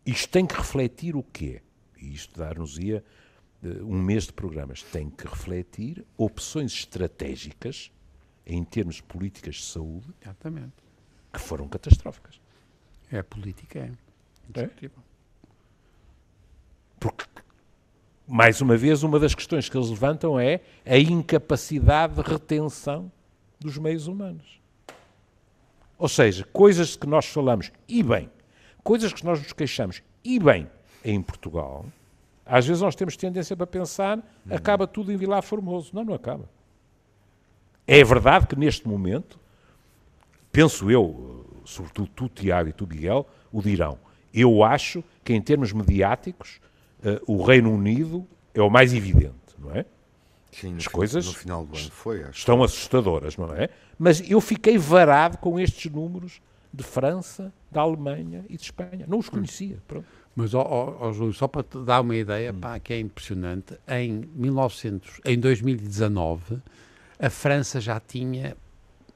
Isto 0.09 0.31
tem 0.31 0.47
que 0.47 0.55
refletir 0.55 1.15
o 1.15 1.23
quê? 1.23 1.61
E 2.01 2.15
isto 2.15 2.39
dar-nos-ia 2.39 3.05
uh, 3.63 3.85
um 3.85 4.01
mês 4.01 4.25
de 4.25 4.33
programas. 4.33 4.83
Tem 4.83 5.11
que 5.11 5.27
refletir 5.27 6.03
opções 6.17 6.73
estratégicas 6.73 7.93
em 8.47 8.65
termos 8.65 8.95
de 8.97 9.03
políticas 9.03 9.57
de 9.57 9.65
saúde 9.65 10.07
Exatamente. 10.23 10.73
que 11.31 11.39
foram 11.39 11.69
catastróficas. 11.69 12.41
É 13.13 13.19
a 13.19 13.25
política, 13.25 13.81
é. 14.55 14.63
é? 14.63 14.91
Porque, 16.99 17.27
mais 18.27 18.63
uma 18.63 18.79
vez, 18.79 19.03
uma 19.03 19.21
das 19.21 19.35
questões 19.35 19.69
que 19.69 19.77
eles 19.77 19.91
levantam 19.91 20.41
é 20.41 20.63
a 20.87 20.97
incapacidade 20.97 22.15
de 22.15 22.23
retenção 22.23 23.13
dos 23.61 23.77
meios 23.77 24.07
humanos. 24.07 24.59
Ou 25.99 26.09
seja, 26.09 26.45
coisas 26.51 26.97
que 26.97 27.07
nós 27.07 27.27
falamos, 27.27 27.71
e 27.87 28.03
bem, 28.03 28.31
coisas 28.89 29.13
que 29.13 29.23
nós 29.23 29.39
nos 29.43 29.53
queixamos, 29.53 30.03
e 30.25 30.39
bem, 30.39 30.67
em 31.05 31.21
Portugal, 31.21 31.85
às 32.47 32.67
vezes 32.67 32.81
nós 32.81 32.97
temos 32.97 33.19
tendência 33.19 33.55
para 33.55 33.67
pensar, 33.67 34.19
acaba 34.49 34.87
tudo 34.87 35.13
em 35.13 35.17
Vilar 35.19 35.43
Formoso. 35.43 35.91
Não, 35.93 36.03
não 36.03 36.15
acaba. 36.15 36.49
É 37.87 38.03
verdade 38.03 38.47
que 38.47 38.57
neste 38.57 38.89
momento, 38.89 39.39
penso 40.51 40.91
eu, 40.91 41.45
sobretudo 41.67 42.09
tu, 42.17 42.31
Tiago, 42.31 42.71
e 42.71 42.73
tu, 42.73 42.87
Miguel, 42.87 43.29
o 43.53 43.61
dirão. 43.61 43.99
Eu 44.33 44.65
acho 44.65 45.05
que 45.23 45.35
em 45.35 45.43
termos 45.43 45.71
mediáticos, 45.71 46.59
uh, 47.01 47.21
o 47.31 47.45
Reino 47.45 47.71
Unido 47.71 48.27
é 48.55 48.63
o 48.63 48.71
mais 48.71 48.95
evidente, 48.95 49.55
não 49.59 49.71
é? 49.71 49.85
Sim, 50.51 50.75
As 50.79 50.89
coisas 50.89 51.27
no 51.27 51.35
final 51.35 51.67
do 51.67 51.77
ano 51.77 51.91
foi, 51.91 52.23
estão 52.31 52.63
assustadoras, 52.63 53.37
não 53.37 53.53
é? 53.53 53.69
Mas 53.99 54.23
eu 54.31 54.41
fiquei 54.41 54.79
varado 54.79 55.37
com 55.37 55.61
estes 55.61 55.93
números 55.93 56.41
de 56.73 56.83
França, 56.83 57.53
da 57.71 57.81
Alemanha 57.81 58.45
e 58.49 58.57
de 58.57 58.63
Espanha. 58.63 59.05
Não 59.07 59.19
os 59.19 59.29
conhecia. 59.29 59.79
Pronto. 59.87 60.07
Mas, 60.35 60.55
ó, 60.55 60.97
ó, 61.01 61.13
Júlio, 61.13 61.33
só 61.33 61.49
para 61.49 61.65
te 61.65 61.79
dar 61.79 62.01
uma 62.01 62.15
ideia, 62.15 62.53
hum. 62.53 62.61
pá, 62.61 62.79
que 62.79 62.93
é 62.93 63.01
impressionante, 63.01 63.77
em, 63.89 64.29
1900, 64.35 65.21
em 65.25 65.39
2019, 65.39 66.59
a 67.19 67.29
França 67.29 67.81
já 67.81 67.99
tinha, 67.99 68.57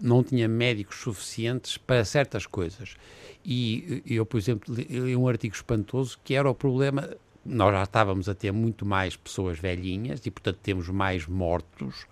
não 0.01 0.25
tinha 0.25 0.49
médicos 0.49 0.97
suficientes 0.97 1.77
para 1.79 2.05
certas 2.05 2.45
coisas. 2.45 2.97
E 3.45 4.03
eu, 4.07 4.27
por 4.27 4.39
exemplo, 4.39 4.75
li 4.75 5.17
um 5.17 5.29
artigo 5.29 5.55
espantoso 5.55 6.19
que 6.25 6.35
era 6.35 6.51
o 6.51 6.55
problema. 6.55 7.09
Nós 7.45 7.73
já 7.73 7.83
estávamos 7.83 8.29
a 8.29 8.35
ter 8.35 8.53
muito 8.53 8.85
mais 8.87 9.17
pessoas 9.17 9.59
velhinhas 9.59 10.25
e, 10.27 10.31
portanto, 10.31 10.59
temos 10.63 10.89
mais 10.89 11.27
mortos 11.27 12.07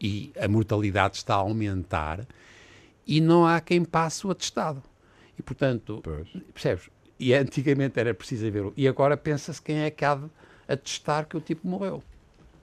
e 0.00 0.32
a 0.40 0.48
mortalidade 0.48 1.16
está 1.16 1.34
a 1.34 1.38
aumentar 1.38 2.26
e 3.06 3.20
não 3.20 3.46
há 3.46 3.60
quem 3.60 3.84
passe 3.84 4.26
o 4.26 4.30
atestado. 4.30 4.82
E, 5.38 5.42
portanto, 5.42 6.00
pois. 6.02 6.28
percebes? 6.52 6.90
E 7.18 7.34
antigamente 7.34 7.98
era 7.98 8.12
preciso 8.12 8.50
ver. 8.50 8.72
E 8.76 8.88
agora 8.88 9.16
pensa-se 9.16 9.60
quem 9.60 9.80
é 9.80 9.90
que 9.90 10.04
há 10.04 10.14
de 10.14 10.28
atestar 10.68 11.26
que 11.26 11.36
o 11.36 11.40
tipo 11.40 11.66
morreu. 11.66 12.02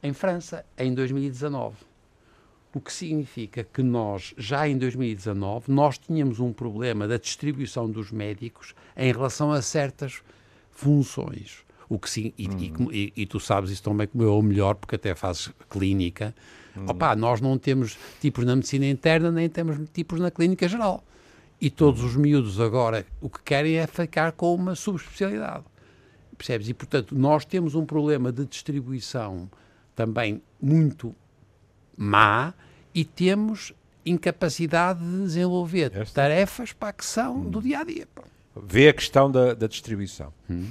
Em 0.01 0.13
França, 0.13 0.65
em 0.77 0.93
2019. 0.93 1.77
O 2.73 2.79
que 2.79 2.93
significa 2.93 3.63
que 3.63 3.81
nós, 3.81 4.33
já 4.37 4.67
em 4.67 4.77
2019, 4.77 5.71
nós 5.71 5.97
tínhamos 5.97 6.39
um 6.39 6.53
problema 6.53 7.07
da 7.07 7.17
distribuição 7.17 7.89
dos 7.89 8.11
médicos 8.11 8.75
em 8.95 9.11
relação 9.11 9.51
a 9.51 9.61
certas 9.61 10.21
funções. 10.69 11.65
O 11.89 11.97
que 11.97 12.09
sim, 12.09 12.31
e, 12.37 12.47
hum. 12.47 12.89
e, 12.91 13.11
e, 13.17 13.25
tu 13.25 13.39
sabes 13.39 13.71
isso 13.71 13.81
também 13.81 14.05
como 14.05 14.23
eu, 14.23 14.31
ou 14.31 14.43
melhor, 14.43 14.75
porque 14.75 14.95
até 14.95 15.15
fazes 15.15 15.51
clínica, 15.67 16.35
Hum. 16.77 16.85
Opa, 16.87 17.15
nós 17.15 17.41
não 17.41 17.57
temos 17.57 17.97
tipos 18.19 18.45
na 18.45 18.55
medicina 18.55 18.85
interna, 18.85 19.31
nem 19.31 19.49
temos 19.49 19.77
tipos 19.91 20.19
na 20.19 20.31
clínica 20.31 20.67
geral. 20.67 21.03
E 21.59 21.69
todos 21.69 22.03
os 22.03 22.15
miúdos 22.15 22.59
agora 22.59 23.05
o 23.21 23.29
que 23.29 23.41
querem 23.43 23.75
é 23.75 23.85
ficar 23.85 24.31
com 24.31 24.53
uma 24.55 24.75
subespecialidade. 24.75 25.65
Percebes? 26.37 26.69
E, 26.69 26.73
portanto, 26.73 27.13
nós 27.15 27.43
temos 27.43 27.75
um 27.75 27.85
problema 27.85 28.31
de 28.31 28.45
distribuição 28.45 29.49
também 29.93 30.41
muito 30.61 31.13
má 31.97 32.53
e 32.95 33.03
temos 33.03 33.73
incapacidade 34.05 34.99
de 34.99 35.23
desenvolver 35.23 35.91
Esta? 35.93 36.21
tarefas 36.21 36.71
para 36.71 36.93
que 36.93 37.03
são 37.03 37.41
hum. 37.41 37.49
do 37.49 37.61
dia 37.61 37.79
a 37.79 37.83
dia. 37.83 38.07
Vê 38.55 38.87
a 38.87 38.93
questão 38.93 39.29
da, 39.29 39.53
da 39.53 39.67
distribuição. 39.67 40.33
Hum. 40.49 40.69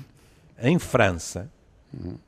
Em 0.60 0.78
França, 0.78 1.50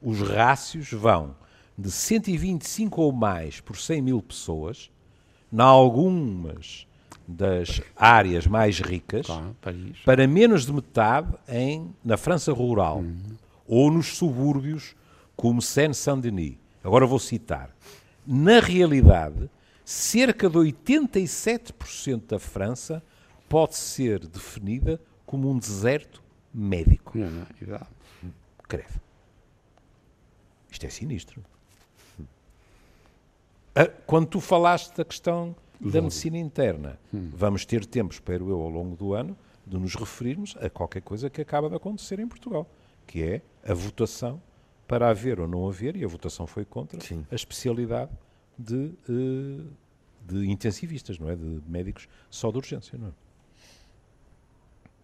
os 0.01 0.21
rácios 0.21 0.91
vão 0.93 1.35
de 1.77 1.91
125 1.91 3.01
ou 3.01 3.13
mais 3.13 3.61
por 3.61 3.77
100 3.77 4.03
mil 4.03 4.23
pessoas, 4.23 4.91
em 5.53 5.61
algumas 5.61 6.87
das 7.27 7.81
áreas 7.97 8.47
mais 8.47 8.81
ricas, 8.81 9.27
claro, 9.27 9.57
para 10.05 10.27
menos 10.27 10.67
de 10.67 10.73
metade 10.73 11.33
em, 11.49 11.95
na 12.05 12.17
França 12.17 12.53
rural 12.53 12.99
uhum. 12.99 13.37
ou 13.67 13.91
nos 13.91 14.17
subúrbios 14.17 14.95
como 15.37 15.63
Seine-Saint-Denis. 15.63 16.57
Agora 16.83 17.07
vou 17.07 17.19
citar. 17.19 17.71
Na 18.27 18.61
realidade, 18.61 19.49
cerca 19.85 20.49
de 20.49 20.57
87% 20.57 22.29
da 22.29 22.39
França 22.39 23.03
pode 23.49 23.77
ser 23.77 24.27
definida 24.27 25.01
como 25.25 25.51
um 25.51 25.59
deserto 25.59 26.23
médico. 26.53 27.17
Não, 27.17 27.31
não, 27.31 27.47
Creve. 28.71 29.01
Isto 30.71 30.87
é 30.87 30.89
sinistro. 30.89 31.45
Ah, 33.75 33.89
quando 34.07 34.29
tu 34.29 34.41
falaste 34.41 34.97
da 34.97 35.05
questão 35.05 35.57
da 35.81 36.01
medicina 36.01 36.39
interna, 36.39 36.97
hum. 37.13 37.31
vamos 37.33 37.65
ter 37.65 37.85
tempo, 37.85 38.15
espero 38.15 38.49
eu, 38.49 38.61
ao 38.61 38.69
longo 38.69 38.95
do 38.95 39.13
ano, 39.13 39.37
de 39.67 39.77
nos 39.77 39.97
referirmos 39.97 40.57
a 40.61 40.71
qualquer 40.71 41.03
coisa 41.03 41.29
que 41.29 41.41
acaba 41.41 41.69
de 41.69 41.75
acontecer 41.75 42.21
em 42.21 42.29
Portugal, 42.29 42.65
que 43.09 43.23
é 43.23 43.43
a 43.65 43.75
votação 43.75 44.41
para 44.87 45.09
haver 45.11 45.41
ou 45.41 45.49
não 45.49 45.69
haver, 45.69 45.97
e 45.97 46.05
a 46.05 46.09
votação 46.09 46.47
foi 46.47 46.65
contra, 46.65 47.01
Sim. 47.01 47.27
a 47.31 47.35
especialidade 47.35 48.13
de, 48.57 48.93
uh, 49.09 49.67
de 50.27 50.49
intensivistas, 50.49 51.19
não 51.19 51.29
é? 51.29 51.35
De 51.35 51.61
médicos 51.67 52.09
só 52.31 52.53
de 52.53 52.59
urgência, 52.59 52.97
não 52.97 53.09
é? 53.09 53.13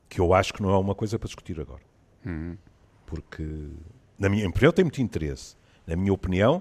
Que 0.09 0.21
eu 0.21 0.33
acho 0.33 0.55
que 0.55 0.63
não 0.63 0.71
é 0.71 0.79
uma 0.79 0.95
coisa 0.95 1.19
para 1.19 1.27
discutir 1.27 1.61
agora. 1.61 1.83
Hum. 2.25 2.57
Porque, 3.07 3.47
na 4.19 4.29
minha 4.29 4.49
opinião, 4.49 4.73
tem 4.73 4.85
muito 4.85 5.01
interesse. 5.01 5.57
Na 5.87 5.97
minha 5.97 6.13
opinião, 6.13 6.61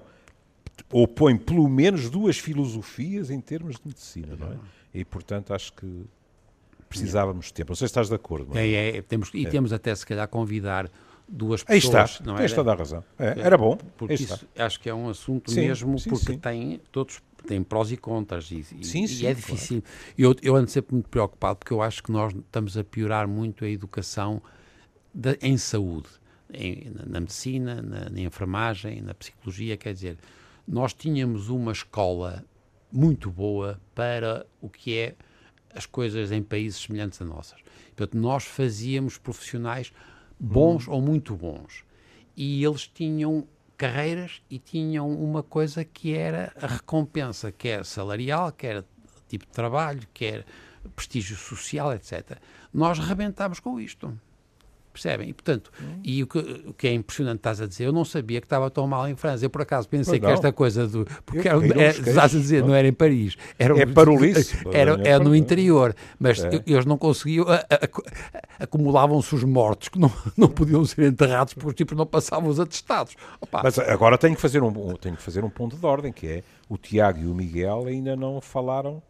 opõe 0.92 1.36
pelo 1.36 1.68
menos 1.68 2.08
duas 2.08 2.38
filosofias 2.38 3.30
em 3.30 3.40
termos 3.40 3.76
de 3.76 3.82
medicina, 3.86 4.36
não 4.36 4.52
é? 4.52 4.56
E, 4.94 5.04
portanto, 5.04 5.52
acho 5.52 5.72
que 5.72 6.06
precisávamos 6.88 7.46
de 7.46 7.54
tempo. 7.54 7.70
Não 7.70 7.76
sei 7.76 7.88
se 7.88 7.90
estás 7.90 8.08
de 8.08 8.14
acordo. 8.14 8.56
É, 8.56 8.96
é, 8.96 9.02
temos, 9.02 9.30
e 9.34 9.44
é. 9.44 9.50
temos 9.50 9.72
até, 9.72 9.94
se 9.94 10.06
calhar, 10.06 10.26
convidar 10.28 10.90
duas 11.28 11.62
pessoas. 11.62 11.94
Aí 11.94 12.04
está, 12.04 12.24
não 12.24 12.36
tens 12.36 12.52
toda 12.52 12.72
a 12.72 12.74
razão. 12.74 13.04
É, 13.18 13.40
era 13.40 13.58
bom. 13.58 13.76
Porque 13.96 14.14
isso 14.14 14.46
acho 14.56 14.80
que 14.80 14.88
é 14.88 14.94
um 14.94 15.08
assunto 15.08 15.50
sim, 15.50 15.60
mesmo, 15.60 15.98
sim, 15.98 16.08
porque 16.08 16.32
sim. 16.32 16.38
tem 16.38 16.80
todos 16.90 17.20
tem 17.46 17.62
prós 17.62 17.92
e 17.92 17.96
contras 17.96 18.50
e, 18.50 18.62
sim, 18.64 18.76
e, 18.80 18.84
sim, 18.84 19.22
e 19.22 19.26
é 19.26 19.32
difícil. 19.32 19.80
Claro. 19.80 19.94
Eu, 20.18 20.34
eu 20.42 20.56
ando 20.56 20.68
sempre 20.68 20.94
muito 20.94 21.08
preocupado 21.08 21.60
porque 21.60 21.72
eu 21.72 21.80
acho 21.80 22.02
que 22.02 22.10
nós 22.10 22.34
estamos 22.34 22.76
a 22.76 22.82
piorar 22.82 23.28
muito 23.28 23.64
a 23.64 23.68
educação 23.68 24.42
de, 25.14 25.38
em 25.40 25.56
saúde, 25.56 26.08
em, 26.52 26.90
na, 26.90 27.06
na, 27.06 27.20
medicina, 27.20 27.82
na, 27.82 28.08
na 28.08 28.20
enfermagem, 28.20 29.00
na 29.00 29.14
psicologia, 29.14 29.76
quer 29.76 29.94
dizer, 29.94 30.18
nós 30.66 30.92
tínhamos 30.92 31.48
uma 31.48 31.72
escola 31.72 32.44
muito 32.92 33.30
boa 33.30 33.80
para 33.94 34.46
o 34.60 34.68
que 34.68 34.98
é 34.98 35.14
as 35.74 35.86
coisas 35.86 36.32
em 36.32 36.42
países 36.42 36.80
semelhantes 36.80 37.20
a 37.20 37.24
nossas. 37.24 37.60
Portanto, 37.94 38.16
nós 38.16 38.44
fazíamos 38.44 39.18
profissionais 39.18 39.92
bons 40.38 40.88
hum. 40.88 40.92
ou 40.92 41.02
muito 41.02 41.34
bons. 41.34 41.84
E 42.36 42.64
eles 42.64 42.86
tinham 42.86 43.46
carreiras 43.76 44.42
e 44.48 44.58
tinham 44.58 45.10
uma 45.10 45.42
coisa 45.42 45.84
que 45.84 46.14
era 46.14 46.52
a 46.60 46.66
recompensa, 46.66 47.52
quer 47.52 47.84
salarial, 47.84 48.52
quer 48.52 48.84
tipo 49.28 49.44
de 49.44 49.52
trabalho, 49.52 50.02
quer 50.14 50.44
prestígio 50.94 51.36
social, 51.36 51.92
etc. 51.92 52.38
Nós 52.72 52.98
rebentámos 52.98 53.60
com 53.60 53.80
isto. 53.80 54.18
Percebem? 54.96 55.28
E, 55.28 55.34
portanto, 55.34 55.70
hum. 55.78 56.00
e 56.02 56.22
o 56.22 56.26
que, 56.26 56.38
o 56.38 56.72
que, 56.72 56.88
é 56.88 56.94
impressionante 56.94 57.36
estás 57.36 57.60
a 57.60 57.66
dizer, 57.66 57.84
eu 57.84 57.92
não 57.92 58.02
sabia 58.02 58.40
que 58.40 58.46
estava 58.46 58.70
tão 58.70 58.86
mal 58.86 59.06
em 59.06 59.14
França. 59.14 59.44
Eu, 59.44 59.50
por 59.50 59.60
acaso, 59.60 59.86
pensei 59.86 60.18
que 60.18 60.24
esta 60.24 60.50
coisa 60.50 60.88
do. 60.88 61.06
Porque 61.26 61.46
eu, 61.46 61.62
era, 61.62 61.82
é, 61.82 61.88
estás 61.90 62.34
a 62.34 62.38
dizer, 62.38 62.64
não 62.64 62.74
era 62.74 62.88
em 62.88 62.94
Paris. 62.94 63.36
Era, 63.58 63.78
é 63.78 63.84
Parulice. 63.84 64.56
Era, 64.72 64.92
era, 64.92 65.08
era 65.08 65.24
no 65.24 65.34
interior. 65.34 65.94
Mas 66.18 66.42
é. 66.42 66.62
eles 66.66 66.86
não 66.86 66.96
conseguiam. 66.96 67.44
Acumulavam-se 68.58 69.34
os 69.34 69.44
mortos 69.44 69.88
que 69.88 69.98
não, 69.98 70.10
não 70.36 70.48
podiam 70.48 70.82
ser 70.84 71.06
enterrados 71.06 71.52
porque 71.52 71.68
os 71.68 71.74
tipos 71.74 71.96
não 71.96 72.06
passavam 72.06 72.48
os 72.48 72.58
atestados. 72.58 73.14
Opa. 73.40 73.60
Mas 73.62 73.78
agora 73.78 74.16
tenho 74.16 74.34
que, 74.34 74.40
fazer 74.40 74.62
um, 74.62 74.72
tenho 74.94 75.16
que 75.16 75.22
fazer 75.22 75.44
um 75.44 75.50
ponto 75.50 75.76
de 75.76 75.84
ordem, 75.84 76.12
que 76.12 76.26
é 76.26 76.42
o 76.68 76.78
Tiago 76.78 77.18
e 77.18 77.26
o 77.26 77.34
Miguel 77.34 77.84
ainda 77.86 78.16
não 78.16 78.40
falaram 78.40 79.02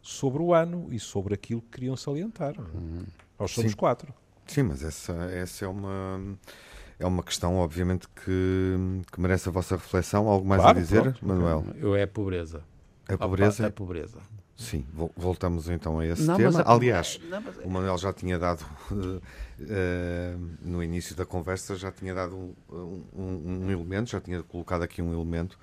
sobre 0.00 0.42
o 0.42 0.54
ano 0.54 0.88
e 0.90 0.98
sobre 0.98 1.34
aquilo 1.34 1.60
que 1.60 1.68
queriam 1.72 1.96
salientar. 1.96 2.54
Hum. 2.58 3.04
Nós 3.38 3.52
somos 3.52 3.72
Sim. 3.72 3.76
quatro. 3.76 4.12
Sim, 4.48 4.64
mas 4.64 4.82
essa, 4.82 5.12
essa 5.32 5.64
é 5.64 5.68
uma 5.68 6.20
é 6.98 7.06
uma 7.06 7.22
questão, 7.22 7.56
obviamente, 7.56 8.08
que, 8.08 9.02
que 9.12 9.20
merece 9.20 9.48
a 9.48 9.52
vossa 9.52 9.76
reflexão. 9.76 10.26
Algo 10.28 10.46
mais 10.46 10.60
claro, 10.60 10.78
a 10.78 10.80
dizer, 10.80 11.02
pronto. 11.02 11.26
Manuel? 11.26 11.64
Eu 11.76 11.94
é 11.94 12.02
a 12.02 12.08
pobreza. 12.08 12.62
É 13.08 13.14
a 13.14 13.18
pobreza? 13.18 13.62
É 13.62 13.66
a 13.66 13.70
pobreza. 13.70 14.18
Sim, 14.56 14.84
voltamos 15.16 15.68
então 15.68 16.00
a 16.00 16.06
esse 16.06 16.24
não, 16.24 16.36
tema. 16.36 16.60
A... 16.62 16.72
Aliás, 16.74 17.20
não, 17.30 17.40
mas... 17.40 17.56
o 17.58 17.70
Manuel 17.70 17.96
já 17.96 18.12
tinha 18.12 18.36
dado, 18.36 18.66
uh, 18.90 19.22
no 20.60 20.82
início 20.82 21.14
da 21.14 21.24
conversa, 21.24 21.76
já 21.76 21.92
tinha 21.92 22.12
dado 22.12 22.34
um, 22.36 23.04
um, 23.14 23.64
um, 23.66 23.70
elemento, 23.70 24.10
já 24.10 24.20
tinha 24.20 24.42
colocado 24.42 24.82
aqui 24.82 25.00
um 25.00 25.12
elemento. 25.12 25.56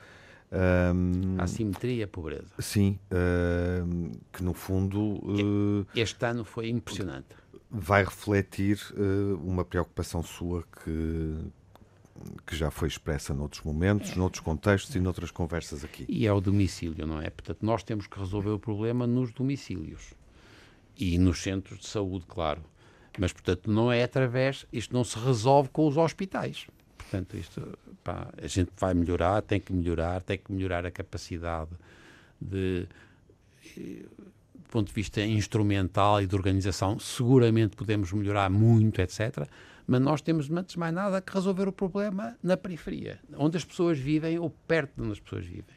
Um, 0.49 1.35
a 1.37 1.45
simetria 1.45 1.93
e 1.95 2.03
a 2.03 2.07
pobreza. 2.07 2.53
Sim, 2.59 2.97
uh, 3.11 4.17
que 4.31 4.41
no 4.41 4.53
fundo. 4.53 5.01
Uh, 5.01 5.85
este 5.93 6.25
ano 6.25 6.45
foi 6.45 6.69
impressionante 6.69 7.35
vai 7.77 8.03
refletir 8.03 8.79
uh, 8.93 9.35
uma 9.43 9.65
preocupação 9.65 10.23
sua 10.23 10.63
que, 10.63 11.37
que 12.47 12.55
já 12.55 12.71
foi 12.71 12.87
expressa 12.87 13.33
noutros 13.33 13.61
momentos, 13.63 14.11
é. 14.11 14.15
noutros 14.15 14.41
contextos 14.41 14.95
e 14.95 14.99
noutras 14.99 15.29
conversas 15.29 15.83
aqui. 15.83 16.05
E 16.07 16.25
é 16.25 16.31
o 16.31 16.39
domicílio, 16.39 17.05
não 17.05 17.21
é? 17.21 17.29
Portanto, 17.29 17.59
nós 17.61 17.83
temos 17.83 18.07
que 18.07 18.17
resolver 18.17 18.51
o 18.51 18.59
problema 18.59 19.05
nos 19.05 19.33
domicílios 19.33 20.13
e 20.97 21.17
nos 21.17 21.43
centros 21.43 21.79
de 21.79 21.87
saúde, 21.87 22.25
claro. 22.27 22.63
Mas, 23.19 23.33
portanto, 23.33 23.69
não 23.69 23.91
é 23.91 24.03
através, 24.03 24.65
isto 24.71 24.93
não 24.93 25.03
se 25.03 25.17
resolve 25.19 25.69
com 25.69 25.87
os 25.87 25.97
hospitais. 25.97 26.67
Portanto, 26.97 27.37
isto, 27.37 27.77
pá, 28.03 28.29
a 28.41 28.47
gente 28.47 28.71
vai 28.77 28.93
melhorar, 28.93 29.41
tem 29.41 29.59
que 29.59 29.71
melhorar, 29.73 30.21
tem 30.21 30.37
que 30.37 30.51
melhorar 30.51 30.85
a 30.85 30.91
capacidade 30.91 31.71
de 32.39 32.87
do 34.65 34.71
ponto 34.71 34.87
de 34.87 34.93
vista 34.93 35.21
instrumental 35.21 36.21
e 36.21 36.27
de 36.27 36.35
organização, 36.35 36.99
seguramente 36.99 37.75
podemos 37.75 38.11
melhorar 38.11 38.49
muito, 38.49 38.99
etc. 38.99 39.47
Mas 39.87 40.01
nós 40.01 40.21
temos, 40.21 40.49
antes 40.49 40.73
de 40.73 40.79
mais 40.79 40.93
nada, 40.93 41.21
que 41.21 41.33
resolver 41.33 41.67
o 41.67 41.71
problema 41.71 42.35
na 42.41 42.57
periferia, 42.57 43.19
onde 43.37 43.57
as 43.57 43.63
pessoas 43.63 43.99
vivem 43.99 44.39
ou 44.39 44.49
perto 44.49 44.95
de 44.95 45.01
onde 45.03 45.11
as 45.13 45.19
pessoas 45.19 45.45
vivem. 45.45 45.75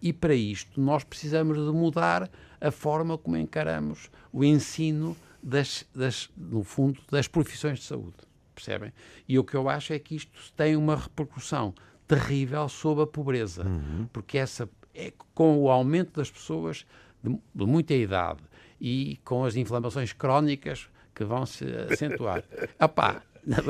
E 0.00 0.12
para 0.12 0.34
isto, 0.34 0.80
nós 0.80 1.02
precisamos 1.02 1.56
de 1.56 1.72
mudar 1.72 2.30
a 2.60 2.70
forma 2.70 3.18
como 3.18 3.36
encaramos 3.36 4.10
o 4.32 4.44
ensino, 4.44 5.16
das, 5.42 5.86
das, 5.94 6.30
no 6.36 6.62
fundo, 6.62 7.00
das 7.10 7.28
profissões 7.28 7.78
de 7.78 7.84
saúde. 7.84 8.16
Percebem? 8.54 8.92
E 9.28 9.38
o 9.38 9.44
que 9.44 9.54
eu 9.54 9.68
acho 9.68 9.92
é 9.92 9.98
que 9.98 10.16
isto 10.16 10.52
tem 10.56 10.76
uma 10.76 10.96
repercussão 10.96 11.74
terrível 12.06 12.68
sobre 12.68 13.04
a 13.04 13.06
pobreza, 13.06 13.64
uhum. 13.64 14.08
porque 14.12 14.38
essa 14.38 14.68
é 14.94 15.12
com 15.34 15.58
o 15.58 15.70
aumento 15.70 16.16
das 16.16 16.30
pessoas 16.30 16.84
de, 17.22 17.38
de 17.54 17.66
muita 17.66 17.94
idade 17.94 18.40
e 18.80 19.18
com 19.24 19.44
as 19.44 19.56
inflamações 19.56 20.12
crónicas 20.12 20.88
que 21.14 21.24
vão 21.24 21.44
se 21.44 21.64
acentuar. 21.90 22.44
Opá, 22.80 23.22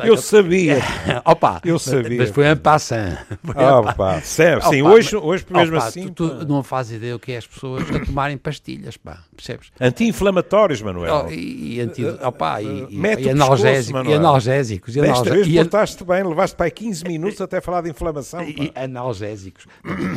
eu 0.05 0.17
sabia. 0.17 0.79
Opa, 1.25 1.61
eu 1.65 1.79
sabia. 1.79 2.19
Mas 2.19 2.31
foi 2.31 2.51
um 2.51 2.57
passant. 2.57 3.17
Opa, 3.45 4.21
sim, 4.21 4.43
sim 4.69 4.83
hoje, 4.83 5.17
hoje 5.17 5.47
mesmo 5.49 5.77
opa, 5.77 5.87
assim. 5.87 6.09
Tu, 6.09 6.39
tu 6.41 6.49
não 6.49 6.63
fazes 6.63 6.97
ideia 6.97 7.15
o 7.15 7.19
que 7.19 7.33
é 7.33 7.37
as 7.37 7.47
pessoas 7.47 7.89
a 7.91 8.05
tomarem 8.05 8.37
pastilhas, 8.37 8.97
pá, 8.97 9.23
percebes? 9.37 9.71
Anti-inflamatórios, 9.81 10.83
Manuel. 10.83 11.27
Oh, 11.27 11.31
e, 11.31 11.81
anti, 11.81 12.05
opa, 12.05 12.61
e, 12.61 12.87
e, 12.91 13.25
e, 13.25 13.31
analgésico, 13.31 14.05
e 14.05 14.15
analgésicos. 14.15 14.97
E 14.97 15.01
Desta 15.01 15.31
vez 15.31 15.49
portaste 15.49 16.05
bem, 16.05 16.25
levaste 16.25 16.57
para 16.57 16.67
aí 16.67 16.73
15 16.73 17.05
minutos 17.05 17.41
até 17.41 17.61
falar 17.61 17.83
de 17.83 17.91
inflamação. 17.91 18.43
E, 18.43 18.73
analgésicos. 18.75 19.67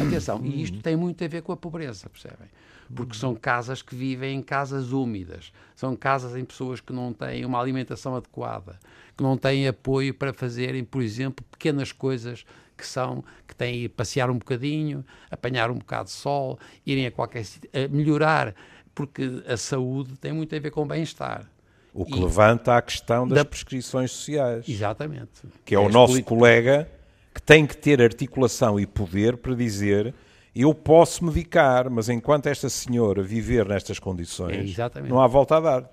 Atenção, 0.08 0.42
e 0.44 0.64
isto 0.64 0.80
tem 0.82 0.96
muito 0.96 1.24
a 1.24 1.28
ver 1.28 1.42
com 1.44 1.52
a 1.52 1.58
pobreza, 1.58 2.10
percebem? 2.10 2.48
Porque 2.96 3.16
são 3.16 3.36
casas 3.36 3.82
que 3.82 3.96
vivem 3.96 4.38
em 4.38 4.42
casas 4.42 4.92
úmidas, 4.92 5.52
são 5.76 5.96
casas 5.96 6.36
em 6.36 6.44
pessoas 6.44 6.80
que 6.80 6.94
não 6.94 7.14
têm 7.14 7.46
uma 7.46 7.60
alimentação 7.60 8.16
adequada, 8.16 8.80
que 9.16 9.24
não 9.24 9.38
têm 9.38 9.68
apoio 9.68 10.14
para 10.14 10.34
fazerem, 10.34 10.84
por 10.84 11.02
exemplo, 11.02 11.46
pequenas 11.52 11.92
coisas 11.92 12.46
que 12.78 12.86
são 12.86 13.24
que 13.48 13.56
têm 13.56 13.88
passear 13.88 14.30
um 14.30 14.38
bocadinho, 14.38 15.06
apanhar 15.30 15.70
um 15.70 15.76
bocado 15.76 16.06
de 16.06 16.12
sol, 16.12 16.60
irem 16.86 17.06
a 17.06 17.12
qualquer 17.12 17.46
sítio, 17.46 17.70
melhorar, 17.90 18.56
porque 18.94 19.44
a 19.48 19.56
saúde 19.56 20.18
tem 20.18 20.34
muito 20.34 20.56
a 20.56 20.60
ver 20.60 20.72
com 20.72 20.86
bem-estar. 20.86 21.50
O 21.94 22.06
que 22.06 22.18
e, 22.18 22.24
levanta 22.24 22.78
a 22.78 22.82
questão 22.82 23.28
das 23.28 23.40
da, 23.40 23.46
prescrições 23.46 24.12
sociais. 24.12 24.68
Exatamente. 24.68 25.42
Que 25.66 25.76
é, 25.76 25.78
é 25.78 25.80
o 25.80 25.90
nosso 25.90 26.22
colega 26.24 26.90
que 27.34 27.42
tem 27.42 27.66
que 27.66 27.78
ter 27.78 28.02
articulação 28.02 28.80
e 28.80 28.86
poder 28.86 29.38
para 29.38 29.54
dizer 29.54 30.14
eu 30.54 30.74
posso 30.74 31.24
medicar, 31.24 31.90
mas 31.90 32.10
enquanto 32.10 32.48
esta 32.48 32.70
senhora 32.70 33.24
viver 33.24 33.68
nestas 33.68 34.00
condições, 34.00 34.78
é 34.78 35.02
não 35.02 35.22
há 35.22 35.28
volta 35.28 35.58
a 35.58 35.60
dar. 35.60 35.92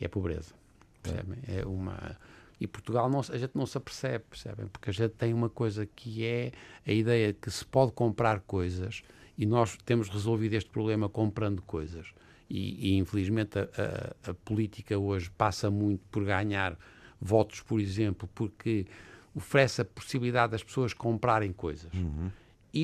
É 0.00 0.06
pobreza. 0.06 0.54
Percebem? 1.02 1.38
É 1.48 1.66
uma. 1.66 2.16
E 2.60 2.66
Portugal 2.66 3.10
não, 3.10 3.20
a 3.20 3.36
gente 3.36 3.52
não 3.54 3.66
se 3.66 3.76
apercebe, 3.76 4.24
percebem? 4.30 4.66
Porque 4.68 4.88
a 4.88 4.92
gente 4.92 5.12
tem 5.12 5.34
uma 5.34 5.50
coisa 5.50 5.84
que 5.84 6.24
é 6.24 6.52
a 6.86 6.92
ideia 6.92 7.32
que 7.32 7.50
se 7.50 7.64
pode 7.64 7.92
comprar 7.92 8.40
coisas 8.40 9.02
e 9.36 9.44
nós 9.44 9.76
temos 9.84 10.08
resolvido 10.08 10.54
este 10.54 10.70
problema 10.70 11.08
comprando 11.08 11.60
coisas. 11.60 12.06
E, 12.48 12.92
e 12.92 12.98
infelizmente 12.98 13.58
a, 13.58 13.62
a, 13.62 14.30
a, 14.30 14.34
política 14.34 14.96
hoje 14.96 15.30
passa 15.36 15.70
muito 15.70 16.02
por 16.10 16.24
ganhar 16.24 16.78
votos, 17.20 17.60
por 17.60 17.80
exemplo, 17.80 18.28
porque 18.34 18.86
oferece 19.34 19.82
a 19.82 19.84
possibilidade 19.84 20.52
das 20.52 20.62
pessoas 20.62 20.94
comprarem 20.94 21.52
coisas. 21.52 21.92
Uhum 21.92 22.30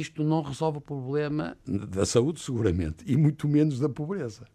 isto 0.01 0.23
não 0.23 0.43
resolve 0.43 0.79
o 0.79 0.81
problema 0.81 1.57
da 1.67 2.07
saúde, 2.07 2.41
seguramente, 2.41 3.05
e 3.07 3.17
muito 3.17 3.49
menos 3.49 3.79
da 3.79 3.89
pobreza. 3.89 4.47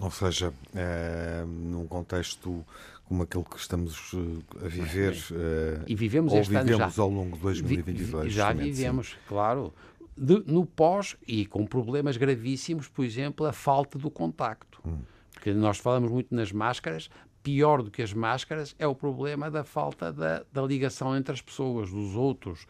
Ou 0.00 0.10
seja, 0.10 0.52
é, 0.74 1.44
num 1.46 1.86
contexto 1.86 2.64
como 3.06 3.22
aquele 3.22 3.44
que 3.44 3.56
estamos 3.56 4.12
eh, 4.14 4.66
a 4.66 4.68
viver, 4.68 5.16
é, 5.32 5.82
e 5.86 5.94
vivemos 5.94 6.32
ou 6.32 6.40
este 6.40 6.50
vivemos 6.50 6.70
ano 6.82 6.90
já, 6.90 7.02
ao 7.02 7.08
longo 7.08 7.36
de 7.36 7.42
2022. 7.42 8.32
Já 8.32 8.52
vivemos, 8.52 9.10
sim. 9.10 9.16
claro. 9.28 9.72
De, 10.16 10.42
no 10.46 10.66
pós 10.66 11.16
e 11.26 11.46
com 11.46 11.64
problemas 11.64 12.16
gravíssimos, 12.16 12.88
por 12.88 13.04
exemplo, 13.04 13.46
a 13.46 13.52
falta 13.52 13.98
do 13.98 14.10
contacto. 14.10 14.80
Hum. 14.84 14.98
Porque 15.32 15.52
nós 15.52 15.78
falamos 15.78 16.10
muito 16.10 16.34
nas 16.34 16.50
máscaras, 16.50 17.08
pior 17.42 17.80
do 17.80 17.90
que 17.90 18.02
as 18.02 18.12
máscaras 18.12 18.74
é 18.78 18.86
o 18.88 18.94
problema 18.94 19.50
da 19.50 19.62
falta 19.62 20.12
da, 20.12 20.44
da 20.52 20.62
ligação 20.62 21.16
entre 21.16 21.32
as 21.32 21.40
pessoas, 21.40 21.90
dos 21.90 22.16
outros. 22.16 22.66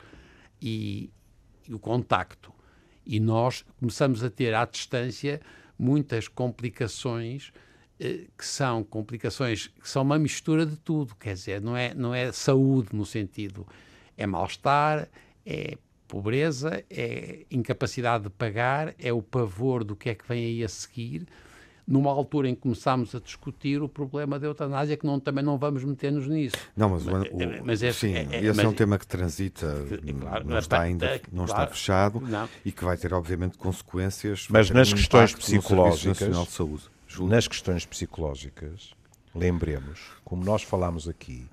E, 0.61 1.09
e 1.69 1.75
o 1.75 1.79
contacto. 1.79 2.53
E 3.05 3.21
nós 3.21 3.65
começamos 3.79 4.25
a 4.25 4.31
ter 4.31 4.55
à 4.55 4.65
distância 4.65 5.41
muitas 5.79 6.29
complicações 6.29 7.53
eh, 7.99 8.27
que 8.37 8.45
são 8.45 8.83
complicações 8.83 9.69
que 9.69 9.89
são 9.89 10.03
uma 10.03 10.19
mistura 10.19 10.67
de 10.67 10.77
tudo, 10.77 11.15
quer 11.15 11.35
dizer, 11.35 11.61
não 11.61 11.77
é, 11.77 11.95
não 11.95 12.15
é 12.15 12.33
saúde 12.33 12.91
no 12.93 13.07
sentido, 13.07 13.67
é 14.17 14.27
mal-estar, 14.27 15.09
é 15.45 15.79
pobreza, 16.07 16.85
é 16.91 17.45
incapacidade 17.51 18.25
de 18.25 18.31
pagar, 18.31 18.95
é 18.99 19.13
o 19.13 19.23
pavor 19.23 19.85
do 19.85 19.97
que 19.97 20.11
é 20.11 20.15
que 20.15 20.27
vem 20.27 20.45
aí 20.45 20.65
a 20.65 20.69
seguir. 20.69 21.27
Numa 21.87 22.11
altura 22.11 22.49
em 22.49 22.55
que 22.55 22.63
começámos 22.63 23.15
a 23.15 23.21
discutir 23.21 23.81
o 23.81 23.89
problema 23.89 24.39
da 24.39 24.47
eutanásia, 24.47 24.97
que 24.97 25.07
não, 25.07 25.21
também 25.21 25.45
não 25.45 25.57
vamos 25.57 25.85
meter-nos 25.85 26.27
nisso. 26.27 26.57
Não, 26.77 26.89
mas, 26.89 27.05
mas, 27.05 27.23
o, 27.23 27.43
eh, 27.43 27.63
mas 27.65 27.83
é, 27.83 27.93
sim, 27.93 28.13
é, 28.15 28.27
é, 28.31 28.39
esse 28.39 28.57
mas, 28.57 28.59
é 28.59 28.69
um 28.69 28.73
tema 28.73 28.99
que 28.99 29.07
transita, 29.07 29.85
claro, 30.21 30.45
não 30.47 30.59
está 30.59 30.81
ainda 30.81 31.21
não 31.33 31.47
claro, 31.47 31.63
está 31.63 31.67
fechado 31.69 32.21
não. 32.21 32.49
e 32.65 32.73
que 32.73 32.85
vai 32.85 32.97
ter, 32.97 33.15
obviamente, 33.15 33.57
consequências. 33.57 34.49
Mas 34.51 34.69
nas 34.71 34.93
questões 34.93 35.35
psicológicas, 35.35 36.59
nas 37.21 37.47
questões 37.47 37.87
psicológicas, 37.87 38.91
lembremos, 39.35 40.01
como 40.25 40.45
nós 40.45 40.63
falámos 40.63 41.09
aqui, 41.09 41.47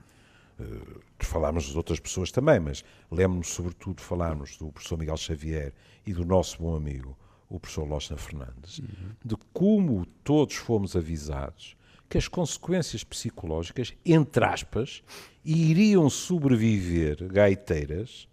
uh, 0.59 1.01
falámos 1.19 1.65
de 1.65 1.77
outras 1.77 1.99
pessoas 1.99 2.31
também, 2.31 2.59
mas 2.59 2.83
lembro-me 3.11 3.43
sobretudo 3.43 4.01
falarmos 4.01 4.57
do 4.57 4.71
professor 4.71 4.97
Miguel 4.97 5.17
Xavier 5.17 5.73
e 6.05 6.13
do 6.13 6.25
nosso 6.25 6.61
bom 6.61 6.75
amigo, 6.75 7.17
o 7.55 7.59
professor 7.59 7.87
Lochner 7.87 8.19
Fernandes, 8.19 8.79
uhum. 8.79 9.11
de 9.23 9.35
como 9.53 10.05
todos 10.23 10.55
fomos 10.55 10.95
avisados 10.95 11.77
que 12.09 12.17
as 12.17 12.27
consequências 12.27 13.03
psicológicas, 13.03 13.93
entre 14.03 14.43
aspas, 14.43 15.03
iriam 15.45 16.09
sobreviver 16.09 17.27
gaiteiras 17.27 18.27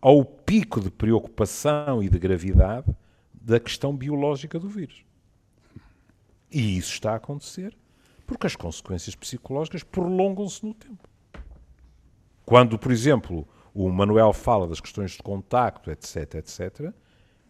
ao 0.00 0.24
pico 0.24 0.80
de 0.80 0.90
preocupação 0.90 2.02
e 2.02 2.08
de 2.08 2.18
gravidade 2.18 2.94
da 3.32 3.60
questão 3.60 3.94
biológica 3.94 4.58
do 4.58 4.68
vírus. 4.68 5.04
E 6.50 6.78
isso 6.78 6.92
está 6.92 7.12
a 7.12 7.16
acontecer 7.16 7.76
porque 8.26 8.46
as 8.46 8.56
consequências 8.56 9.14
psicológicas 9.14 9.82
prolongam-se 9.82 10.64
no 10.64 10.74
tempo. 10.74 11.08
Quando, 12.44 12.78
por 12.78 12.90
exemplo, 12.90 13.46
o 13.74 13.90
Manuel 13.90 14.32
fala 14.32 14.66
das 14.66 14.80
questões 14.80 15.12
de 15.12 15.22
contacto, 15.22 15.90
etc., 15.90 16.36
etc., 16.36 16.92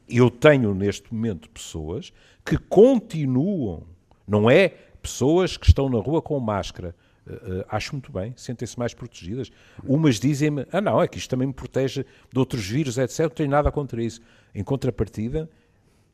eu 0.09 0.31
tenho 0.31 0.75
neste 0.75 1.13
momento 1.13 1.51
pessoas 1.51 2.13
que 2.45 2.57
continuam, 2.57 3.85
não 4.27 4.51
é 4.51 4.69
pessoas 5.03 5.57
que 5.57 5.67
estão 5.67 5.89
na 5.89 5.99
rua 5.99 6.23
com 6.23 6.39
máscara. 6.41 6.95
Uh, 7.27 7.33
uh, 7.33 7.65
acho 7.69 7.93
muito 7.93 8.13
bem, 8.13 8.33
sentem-se 8.37 8.79
mais 8.79 8.95
protegidas. 8.95 9.51
Umas 9.83 10.21
dizem-me, 10.21 10.65
ah 10.73 10.81
não, 10.81 11.03
é 11.03 11.09
que 11.09 11.19
isto 11.19 11.29
também 11.29 11.49
me 11.49 11.55
protege 11.55 12.05
de 12.33 12.39
outros 12.39 12.67
vírus, 12.67 12.99
etc. 12.99 13.21
Não 13.21 13.31
tenho 13.31 13.51
nada 13.51 13.73
contra 13.73 14.03
isso. 14.03 14.21
Em 14.55 14.63
contrapartida, 14.63 15.51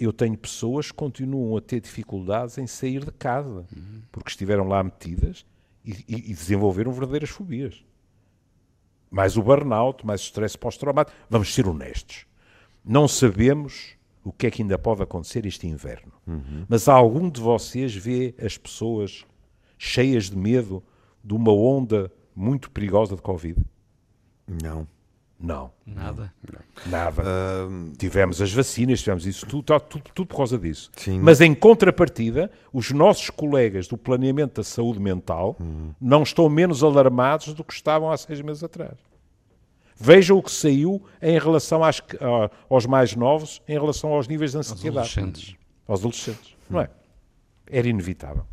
eu 0.00 0.12
tenho 0.12 0.36
pessoas 0.36 0.90
que 0.90 0.96
continuam 0.96 1.56
a 1.56 1.60
ter 1.60 1.80
dificuldades 1.80 2.56
em 2.58 2.66
sair 2.66 3.04
de 3.04 3.12
casa, 3.12 3.66
porque 4.10 4.30
estiveram 4.30 4.66
lá 4.66 4.82
metidas 4.82 5.44
e, 5.84 5.92
e, 6.08 6.30
e 6.30 6.34
desenvolveram 6.34 6.92
verdadeiras 6.92 7.30
fobias. 7.30 7.84
Mais 9.10 9.36
o 9.36 9.42
burnout, 9.42 10.06
mais 10.06 10.22
o 10.22 10.24
stress 10.24 10.56
pós-traumático. 10.56 11.16
Vamos 11.28 11.52
ser 11.54 11.68
honestos. 11.68 12.26
Não 12.84 13.06
sabemos 13.06 13.96
o 14.24 14.32
que 14.32 14.46
é 14.46 14.50
que 14.50 14.62
ainda 14.62 14.78
pode 14.78 15.02
acontecer 15.02 15.46
este 15.46 15.66
inverno. 15.66 16.12
Uhum. 16.26 16.64
Mas 16.68 16.88
algum 16.88 17.28
de 17.28 17.40
vocês 17.40 17.94
vê 17.94 18.34
as 18.42 18.56
pessoas 18.56 19.24
cheias 19.76 20.30
de 20.30 20.36
medo 20.36 20.82
de 21.22 21.34
uma 21.34 21.52
onda 21.52 22.10
muito 22.34 22.70
perigosa 22.70 23.16
de 23.16 23.22
Covid? 23.22 23.60
Não. 24.62 24.86
Não. 25.38 25.72
Nada. 25.84 26.32
Nada. 26.86 27.22
Uh... 27.22 27.92
Tivemos 27.98 28.40
as 28.40 28.52
vacinas, 28.52 29.00
tivemos 29.00 29.26
isso 29.26 29.44
tudo, 29.44 29.64
tá, 29.64 29.80
tudo, 29.80 30.04
tudo 30.14 30.28
por 30.28 30.36
causa 30.36 30.56
disso. 30.56 30.90
Sim. 30.96 31.18
Mas 31.18 31.40
em 31.40 31.52
contrapartida, 31.52 32.48
os 32.72 32.92
nossos 32.92 33.28
colegas 33.28 33.88
do 33.88 33.98
planeamento 33.98 34.60
da 34.60 34.64
saúde 34.64 35.00
mental 35.00 35.56
uhum. 35.58 35.92
não 36.00 36.22
estão 36.22 36.48
menos 36.48 36.84
alarmados 36.84 37.54
do 37.54 37.64
que 37.64 37.72
estavam 37.72 38.10
há 38.10 38.16
seis 38.16 38.40
meses 38.40 38.62
atrás. 38.62 38.94
Vejam 40.02 40.36
o 40.36 40.42
que 40.42 40.50
saiu 40.50 41.00
em 41.20 41.38
relação 41.38 41.84
às, 41.84 42.02
aos 42.68 42.86
mais 42.86 43.14
novos, 43.14 43.62
em 43.68 43.74
relação 43.74 44.12
aos 44.12 44.26
níveis 44.26 44.50
de 44.50 44.58
ansiedade. 44.58 44.98
Aos 44.98 45.16
adolescentes. 45.16 45.56
Aos 45.86 46.00
adolescentes, 46.00 46.56
não 46.68 46.80
é? 46.80 46.90
Era 47.70 47.88
inevitável. 47.88 48.44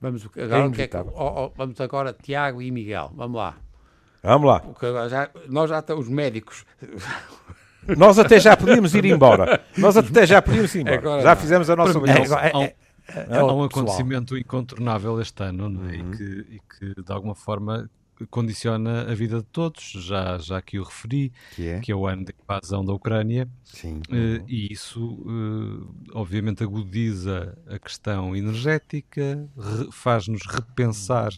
Vamos 0.00 0.24
agora, 0.24 0.70
é, 0.80 0.84
é 0.84 1.02
oh, 1.14 1.46
oh, 1.46 1.52
vamos 1.56 1.80
agora, 1.80 2.12
Tiago 2.12 2.62
e 2.62 2.70
Miguel, 2.70 3.10
vamos 3.16 3.36
lá. 3.36 3.56
Vamos 4.22 4.46
lá. 4.46 4.62
Já, 5.08 5.30
nós 5.48 5.68
já 5.68 5.80
estamos, 5.80 6.06
os 6.06 6.10
médicos. 6.10 6.64
Nós 7.96 8.18
até 8.18 8.38
já 8.38 8.54
podíamos 8.54 8.94
ir 8.94 9.06
embora. 9.06 9.64
Nós 9.78 9.96
até 9.96 10.26
já 10.26 10.42
podíamos 10.42 10.74
ir 10.74 10.80
embora. 10.80 10.98
Agora 10.98 11.22
já 11.22 11.34
não. 11.34 11.40
fizemos 11.40 11.70
a 11.70 11.76
nossa 11.76 11.98
é, 11.98 12.58
é, 12.58 12.74
é, 13.08 13.38
é, 13.38 13.42
um 13.42 13.62
acontecimento 13.62 14.36
incontornável 14.36 15.18
este 15.22 15.42
ano 15.42 15.70
não 15.70 15.88
é? 15.88 15.94
uhum. 15.94 16.12
e, 16.12 16.16
que, 16.16 16.24
e 16.24 16.60
que, 16.60 17.02
de 17.02 17.12
alguma 17.12 17.34
forma, 17.34 17.88
condiciona 18.26 19.02
a 19.02 19.14
vida 19.14 19.38
de 19.38 19.44
todos. 19.44 19.92
Já, 19.92 20.38
já 20.38 20.58
aqui 20.58 20.78
o 20.78 20.82
referi, 20.82 21.32
que 21.54 21.66
é, 21.66 21.80
que 21.80 21.92
é 21.92 21.94
o 21.94 22.06
ano 22.06 22.24
da 22.24 22.32
invasão 22.42 22.84
da 22.84 22.92
Ucrânia. 22.92 23.48
Sim. 23.64 24.00
Uh, 24.08 24.44
e 24.48 24.72
isso, 24.72 25.04
uh, 25.04 25.94
obviamente, 26.12 26.62
agudiza 26.62 27.56
a 27.66 27.78
questão 27.78 28.34
energética, 28.34 29.48
faz-nos 29.90 30.42
repensar 30.46 31.32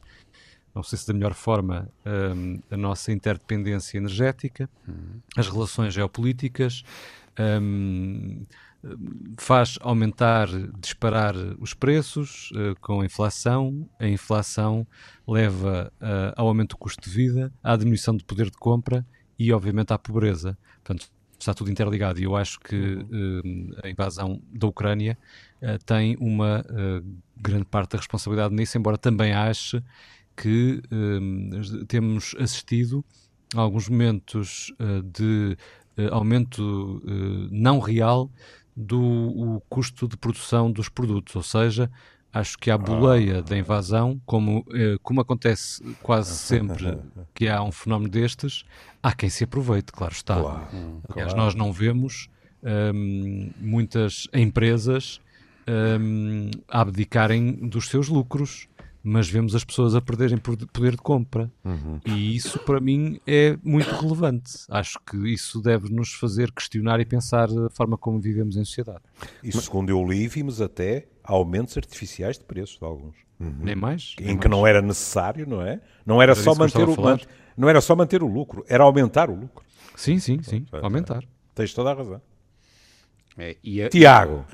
não 0.74 0.82
sei 0.84 0.96
se 0.98 1.06
da 1.06 1.12
melhor 1.12 1.34
forma, 1.34 1.88
um, 2.06 2.60
a 2.70 2.76
nossa 2.76 3.10
interdependência 3.10 3.98
energética, 3.98 4.70
uhum. 4.86 5.20
as 5.36 5.48
relações 5.48 5.92
geopolíticas, 5.92 6.84
um, 7.60 8.44
faz 9.38 9.78
aumentar, 9.80 10.48
disparar 10.78 11.34
os 11.58 11.74
preços 11.74 12.50
uh, 12.52 12.74
com 12.80 13.00
a 13.00 13.04
inflação. 13.04 13.88
A 13.98 14.08
inflação 14.08 14.86
leva 15.26 15.92
uh, 16.00 16.32
ao 16.36 16.48
aumento 16.48 16.70
do 16.70 16.78
custo 16.78 17.08
de 17.08 17.14
vida, 17.14 17.52
à 17.62 17.76
diminuição 17.76 18.16
do 18.16 18.24
poder 18.24 18.46
de 18.46 18.56
compra 18.56 19.06
e, 19.38 19.52
obviamente, 19.52 19.92
à 19.92 19.98
pobreza. 19.98 20.56
Portanto, 20.82 21.10
está 21.38 21.54
tudo 21.54 21.70
interligado 21.70 22.20
e 22.20 22.24
eu 22.24 22.36
acho 22.36 22.58
que 22.60 22.76
uh, 22.76 23.76
a 23.84 23.88
invasão 23.88 24.40
da 24.52 24.66
Ucrânia 24.66 25.16
tem 25.84 26.16
uma 26.18 26.64
grande 27.36 27.66
parte 27.66 27.90
da 27.90 27.98
responsabilidade 27.98 28.54
nisso, 28.54 28.78
embora 28.78 28.96
também 28.96 29.34
ache 29.34 29.82
que 30.34 30.80
temos 31.86 32.34
assistido 32.38 33.04
a 33.54 33.60
alguns 33.60 33.90
momentos 33.90 34.72
de 35.04 35.54
aumento 36.10 37.02
não 37.50 37.78
real 37.78 38.30
do 38.80 39.62
custo 39.68 40.08
de 40.08 40.16
produção 40.16 40.70
dos 40.70 40.88
produtos, 40.88 41.36
ou 41.36 41.42
seja, 41.42 41.90
acho 42.32 42.58
que 42.58 42.70
a 42.70 42.78
boleia 42.78 43.38
ah. 43.38 43.42
da 43.42 43.56
invasão, 43.56 44.20
como, 44.24 44.64
como 45.02 45.20
acontece 45.20 45.82
quase 46.02 46.34
sempre 46.38 46.98
que 47.34 47.48
há 47.48 47.62
um 47.62 47.72
fenómeno 47.72 48.10
destes, 48.10 48.64
há 49.02 49.12
quem 49.12 49.28
se 49.28 49.44
aproveite, 49.44 49.92
claro 49.92 50.12
está. 50.12 50.40
Claro, 50.40 50.68
Aliás, 51.08 51.32
claro. 51.32 51.36
nós 51.36 51.54
não 51.54 51.72
vemos 51.72 52.28
um, 52.62 53.50
muitas 53.60 54.26
empresas 54.32 55.20
um, 55.68 56.50
abdicarem 56.68 57.52
dos 57.68 57.88
seus 57.88 58.08
lucros 58.08 58.68
mas 59.02 59.28
vemos 59.28 59.54
as 59.54 59.64
pessoas 59.64 59.94
a 59.94 60.00
perderem 60.00 60.38
poder 60.38 60.92
de 60.92 60.98
compra. 60.98 61.50
Uhum. 61.64 62.00
E 62.04 62.36
isso, 62.36 62.58
para 62.60 62.80
mim, 62.80 63.20
é 63.26 63.56
muito 63.62 63.90
relevante. 63.90 64.52
Acho 64.68 64.98
que 65.00 65.16
isso 65.32 65.60
deve 65.60 65.92
nos 65.92 66.12
fazer 66.12 66.52
questionar 66.52 67.00
e 67.00 67.04
pensar 67.04 67.48
a 67.48 67.70
forma 67.70 67.96
como 67.96 68.20
vivemos 68.20 68.56
em 68.56 68.64
sociedade. 68.64 69.02
E 69.42 69.50
segundo 69.52 69.90
eu 69.90 70.06
li, 70.06 70.28
vimos 70.28 70.60
até 70.60 71.06
aumentos 71.24 71.76
artificiais 71.76 72.38
de 72.38 72.44
preços 72.44 72.78
de 72.78 72.84
alguns. 72.84 73.16
Uhum. 73.38 73.54
Nem 73.60 73.74
mais. 73.74 74.14
Em 74.20 74.26
nem 74.26 74.36
que 74.36 74.48
mais. 74.48 74.58
não 74.58 74.66
era 74.66 74.82
necessário, 74.82 75.48
não 75.48 75.62
é? 75.62 75.80
Não 76.04 76.20
era, 76.20 76.32
era 76.32 76.40
só 76.40 76.54
manter 76.54 76.88
o 76.88 77.00
man, 77.00 77.18
não 77.56 77.68
era 77.68 77.80
só 77.80 77.96
manter 77.96 78.22
o 78.22 78.26
lucro, 78.26 78.64
era 78.68 78.84
aumentar 78.84 79.30
o 79.30 79.34
lucro. 79.34 79.64
Sim, 79.96 80.18
sim, 80.18 80.42
sim, 80.42 80.66
aumentar. 80.82 81.24
Tens 81.54 81.72
toda 81.72 81.90
a 81.90 81.94
razão. 81.94 82.20
É, 83.36 83.56
a... 83.84 83.88
Tiago. 83.88 84.44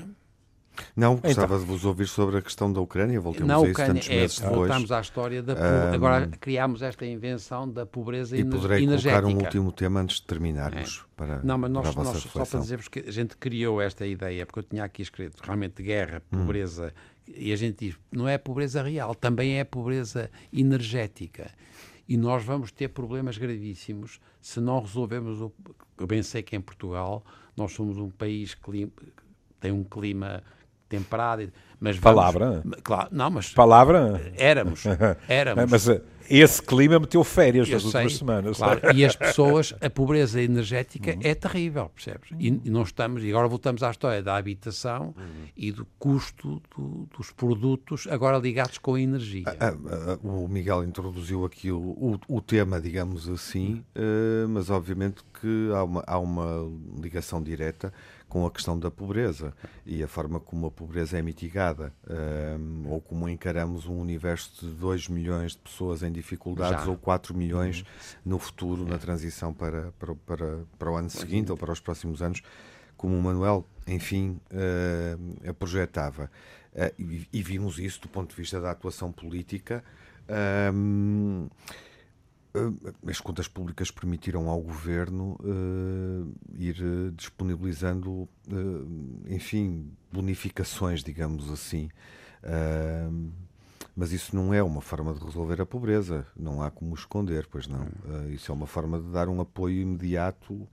Não, 0.95 1.13
então. 1.13 1.21
gostava 1.21 1.55
então, 1.55 1.65
de 1.65 1.71
vos 1.71 1.85
ouvir 1.85 2.07
sobre 2.07 2.37
a 2.37 2.41
questão 2.41 2.71
da 2.71 2.79
Ucrânia, 2.81 3.19
voltemos 3.19 3.49
a 3.49 3.55
isso 3.55 3.71
Ucrânia, 3.71 3.93
tantos 3.93 4.09
é, 4.09 4.15
meses 4.15 4.39
depois. 4.39 4.57
Voltamos 4.57 4.91
à 4.91 5.01
história 5.01 5.43
da 5.43 5.53
um, 5.53 5.93
agora 5.93 6.27
criámos 6.39 6.81
esta 6.81 7.05
invenção 7.05 7.69
da 7.69 7.85
pobreza 7.85 8.37
e 8.37 8.43
poderei 8.43 8.83
energética. 8.83 9.21
colocar 9.21 9.41
um 9.41 9.45
último 9.45 9.71
tema 9.71 10.01
antes 10.01 10.17
de 10.17 10.23
terminarmos 10.23 11.03
é. 11.03 11.15
para 11.15 11.43
Não, 11.43 11.57
mas 11.57 11.71
nós, 11.71 11.95
nós 11.95 12.17
só 12.23 12.45
para 12.45 12.59
dizermos 12.59 12.87
que 12.87 12.99
a 12.99 13.11
gente 13.11 13.37
criou 13.37 13.81
esta 13.81 14.05
ideia, 14.05 14.45
porque 14.45 14.59
eu 14.59 14.63
tinha 14.63 14.83
aqui 14.83 15.01
escrito 15.01 15.41
realmente 15.41 15.81
guerra, 15.81 16.21
hum. 16.31 16.39
pobreza, 16.39 16.93
hum. 17.27 17.33
e 17.35 17.51
a 17.51 17.55
gente 17.55 17.85
diz, 17.85 17.99
não 18.11 18.27
é 18.27 18.37
pobreza 18.37 18.81
real, 18.81 19.15
também 19.15 19.59
é 19.59 19.63
pobreza 19.63 20.29
energética. 20.51 21.51
E 22.07 22.15
nós 22.15 22.43
vamos 22.43 22.71
ter 22.71 22.87
problemas 22.87 23.37
gravíssimos 23.37 24.21
se 24.39 24.61
não 24.61 24.79
resolvermos 24.79 25.41
o. 25.41 25.51
Eu 25.99 26.07
bem 26.07 26.23
sei 26.23 26.41
que 26.41 26.55
em 26.55 26.61
Portugal 26.61 27.21
nós 27.55 27.73
somos 27.73 27.97
um 27.97 28.09
país 28.09 28.53
que 28.53 28.89
tem 29.59 29.71
um 29.71 29.83
clima 29.83 30.41
temperada. 30.87 31.51
Mas 31.79 31.99
Palavra? 31.99 32.61
Vamos, 32.63 32.79
claro, 32.83 33.09
não, 33.11 33.29
mas. 33.29 33.53
Palavra? 33.53 34.31
Éramos. 34.37 34.83
Éramos. 35.27 35.69
mas, 35.69 35.87
esse 36.29 36.61
clima 36.61 36.99
meteu 36.99 37.23
férias 37.23 37.69
nas 37.69 37.83
últimas 37.83 38.15
semanas. 38.17 38.57
Claro. 38.57 38.81
E 38.93 39.05
as 39.05 39.15
pessoas, 39.15 39.73
a 39.79 39.89
pobreza 39.89 40.41
energética 40.41 41.13
uhum. 41.13 41.19
é 41.23 41.33
terrível, 41.33 41.89
percebes? 41.89 42.29
E, 42.37 42.47
e, 42.47 42.69
não 42.69 42.83
estamos, 42.83 43.23
e 43.23 43.29
agora 43.29 43.47
voltamos 43.47 43.81
à 43.81 43.89
história 43.89 44.21
da 44.21 44.35
habitação 44.35 45.13
uhum. 45.17 45.23
e 45.55 45.71
do 45.71 45.85
custo 45.97 46.61
do, 46.75 47.07
dos 47.17 47.31
produtos 47.31 48.07
agora 48.09 48.37
ligados 48.37 48.77
com 48.77 48.95
a 48.95 49.01
energia. 49.01 49.43
Ah, 49.47 49.55
ah, 49.59 49.73
ah, 49.89 50.27
o 50.27 50.47
Miguel 50.47 50.83
introduziu 50.83 51.45
aqui 51.45 51.71
o, 51.71 51.79
o, 51.79 52.19
o 52.27 52.41
tema, 52.41 52.81
digamos 52.81 53.29
assim, 53.29 53.83
uh, 53.95 54.47
mas 54.49 54.69
obviamente 54.69 55.23
que 55.39 55.71
há 55.73 55.83
uma, 55.83 56.03
há 56.05 56.19
uma 56.19 56.69
ligação 57.01 57.41
direta 57.41 57.93
com 58.27 58.45
a 58.45 58.51
questão 58.51 58.77
da 58.77 58.91
pobreza 58.91 59.53
e 59.85 60.03
a 60.03 60.07
forma 60.07 60.39
como 60.39 60.67
a 60.67 60.71
pobreza 60.71 61.17
é 61.17 61.21
mitigada, 61.21 61.93
um, 62.59 62.89
ou 62.89 63.01
como 63.01 63.27
encaramos 63.29 63.85
um 63.85 63.97
universo 63.99 64.65
de 64.65 64.73
2 64.73 65.07
milhões 65.07 65.53
de 65.53 65.59
pessoas 65.59 66.03
em 66.03 66.11
dificuldades 66.11 66.83
Já. 66.83 66.89
ou 66.89 66.97
4 66.97 67.35
milhões 67.35 67.79
uhum. 67.79 67.85
no 68.25 68.39
futuro, 68.39 68.85
na 68.85 68.97
transição 68.97 69.53
para, 69.53 69.93
para, 69.97 70.15
para, 70.15 70.59
para 70.77 70.91
o 70.91 70.95
ano 70.95 71.09
seguinte 71.09 71.51
ou 71.51 71.57
para 71.57 71.71
os 71.71 71.79
próximos 71.79 72.21
anos, 72.21 72.41
como 72.97 73.15
o 73.15 73.21
Manuel, 73.21 73.65
enfim, 73.87 74.39
uh, 74.51 75.53
projetava. 75.53 76.29
Uh, 76.73 77.01
e, 77.01 77.27
e, 77.31 77.43
vimos 77.43 77.79
isso 77.79 78.01
do 78.01 78.09
ponto 78.09 78.31
de 78.31 78.35
vista 78.35 78.59
da 78.59 78.71
atuação 78.71 79.11
política. 79.11 79.83
Um, 80.73 81.47
eh, 81.47 81.86
as 83.07 83.19
contas 83.19 83.47
públicas 83.47 83.91
permitiram 83.91 84.49
ao 84.49 84.61
governo 84.61 85.37
uh, 85.41 86.35
ir 86.57 86.81
uh, 86.81 87.11
disponibilizando, 87.11 88.11
uh, 88.11 88.29
enfim, 89.27 89.91
bonificações, 90.11 91.03
digamos 91.03 91.51
assim. 91.51 91.89
mas 93.95 94.11
isso 94.11 94.35
não 94.35 94.53
é 94.53 94.61
uma 94.61 94.81
forma 94.81 95.13
de 95.13 95.23
resolver 95.23 95.59
a 95.61 95.65
pobreza, 95.65 96.25
não 96.35 96.61
há 96.61 96.69
como 96.69 96.93
esconder, 96.93 97.47
pois 97.47 97.67
não. 97.67 97.87
isso 98.29 98.51
é 98.51 98.55
uma 98.55 98.67
forma 98.67 98.99
de 98.99 99.09
dar 99.11 99.27
um 99.27 99.41
apoio 99.41 99.81
imediato 99.81 100.67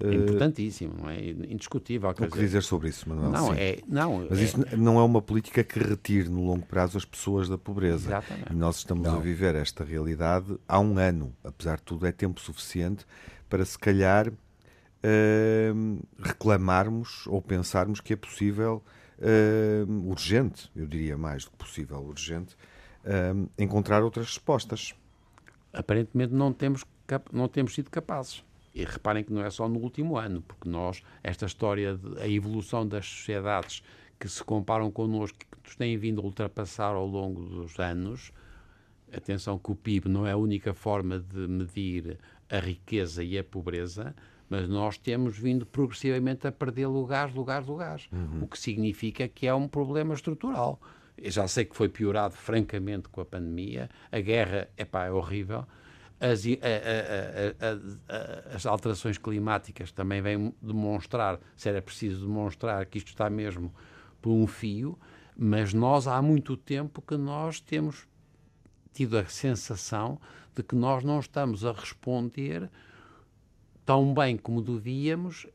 é 0.00 0.14
importantíssimo, 0.14 0.94
não 1.02 1.10
é? 1.10 1.24
Indiscutível. 1.24 2.10
O 2.10 2.14
que 2.14 2.26
dizer... 2.26 2.40
dizer 2.40 2.62
sobre 2.62 2.88
isso, 2.88 3.08
Manuel? 3.08 3.30
Não, 3.30 3.52
é, 3.52 3.78
não, 3.86 4.26
Mas 4.28 4.38
é... 4.38 4.42
isso 4.42 4.76
não 4.76 4.98
é 4.98 5.02
uma 5.02 5.22
política 5.22 5.62
que 5.62 5.78
retire 5.78 6.28
no 6.28 6.44
longo 6.44 6.66
prazo 6.66 6.98
as 6.98 7.04
pessoas 7.04 7.48
da 7.48 7.56
pobreza. 7.56 8.08
Exatamente. 8.08 8.52
E 8.52 8.56
nós 8.56 8.78
estamos 8.78 9.06
não. 9.06 9.16
a 9.16 9.20
viver 9.20 9.54
esta 9.54 9.84
realidade 9.84 10.58
há 10.66 10.80
um 10.80 10.98
ano. 10.98 11.32
Apesar 11.44 11.76
de 11.76 11.82
tudo, 11.82 12.06
é 12.06 12.12
tempo 12.12 12.40
suficiente 12.40 13.06
para 13.48 13.64
se 13.64 13.78
calhar 13.78 14.28
uh, 14.28 16.06
reclamarmos 16.18 17.26
ou 17.28 17.40
pensarmos 17.40 18.00
que 18.00 18.14
é 18.14 18.16
possível, 18.16 18.82
uh, 19.18 20.10
urgente, 20.10 20.70
eu 20.74 20.86
diria 20.86 21.16
mais 21.16 21.44
do 21.44 21.52
que 21.52 21.56
possível, 21.58 21.98
urgente, 21.98 22.56
uh, 23.04 23.48
encontrar 23.56 24.02
outras 24.02 24.26
respostas. 24.26 24.92
Aparentemente 25.72 26.32
não 26.32 26.52
temos, 26.52 26.84
não 27.32 27.46
temos 27.46 27.74
sido 27.74 27.90
capazes. 27.90 28.42
E 28.74 28.84
reparem 28.84 29.22
que 29.22 29.32
não 29.32 29.42
é 29.44 29.50
só 29.50 29.68
no 29.68 29.78
último 29.78 30.16
ano, 30.16 30.42
porque 30.42 30.68
nós, 30.68 31.02
esta 31.22 31.46
história 31.46 31.96
da 31.96 32.28
evolução 32.28 32.86
das 32.86 33.06
sociedades 33.06 33.82
que 34.18 34.28
se 34.28 34.42
comparam 34.42 34.90
connosco, 34.90 35.38
que 35.38 35.46
nos 35.62 35.76
têm 35.76 35.96
vindo 35.96 36.20
a 36.20 36.24
ultrapassar 36.24 36.94
ao 36.94 37.06
longo 37.06 37.42
dos 37.42 37.78
anos, 37.78 38.32
atenção 39.12 39.58
que 39.58 39.70
o 39.70 39.76
PIB 39.76 40.08
não 40.08 40.26
é 40.26 40.32
a 40.32 40.36
única 40.36 40.74
forma 40.74 41.18
de 41.18 41.46
medir 41.46 42.18
a 42.50 42.58
riqueza 42.58 43.22
e 43.22 43.38
a 43.38 43.44
pobreza, 43.44 44.14
mas 44.48 44.68
nós 44.68 44.98
temos 44.98 45.38
vindo 45.38 45.64
progressivamente 45.64 46.46
a 46.46 46.52
perder 46.52 46.86
lugares, 46.86 47.34
lugares, 47.34 47.66
lugares. 47.66 48.08
Uhum. 48.12 48.42
O 48.42 48.48
que 48.48 48.58
significa 48.58 49.26
que 49.28 49.46
é 49.46 49.54
um 49.54 49.66
problema 49.66 50.14
estrutural. 50.14 50.80
Eu 51.16 51.30
já 51.30 51.46
sei 51.46 51.64
que 51.64 51.76
foi 51.76 51.88
piorado 51.88 52.34
francamente 52.34 53.08
com 53.08 53.20
a 53.20 53.24
pandemia, 53.24 53.88
a 54.10 54.20
guerra 54.20 54.68
epá, 54.76 55.06
é 55.06 55.12
horrível, 55.12 55.64
as, 56.24 56.44
a, 56.46 57.66
a, 57.68 58.52
a, 58.52 58.56
as 58.56 58.64
alterações 58.64 59.18
climáticas 59.18 59.92
também 59.92 60.22
vêm 60.22 60.54
demonstrar, 60.62 61.38
se 61.54 61.68
era 61.68 61.82
preciso 61.82 62.26
demonstrar 62.26 62.86
que 62.86 62.96
isto 62.96 63.08
está 63.08 63.28
mesmo 63.28 63.72
por 64.22 64.32
um 64.32 64.46
fio, 64.46 64.98
mas 65.36 65.74
nós 65.74 66.06
há 66.06 66.22
muito 66.22 66.56
tempo 66.56 67.02
que 67.02 67.16
nós 67.16 67.60
temos 67.60 68.08
tido 68.92 69.18
a 69.18 69.26
sensação 69.26 70.18
de 70.54 70.62
que 70.62 70.74
nós 70.74 71.04
não 71.04 71.20
estamos 71.20 71.64
a 71.64 71.72
responder 71.72 72.70
tão 73.84 74.14
bem 74.14 74.36
como 74.36 74.62
devíamos 74.62 75.46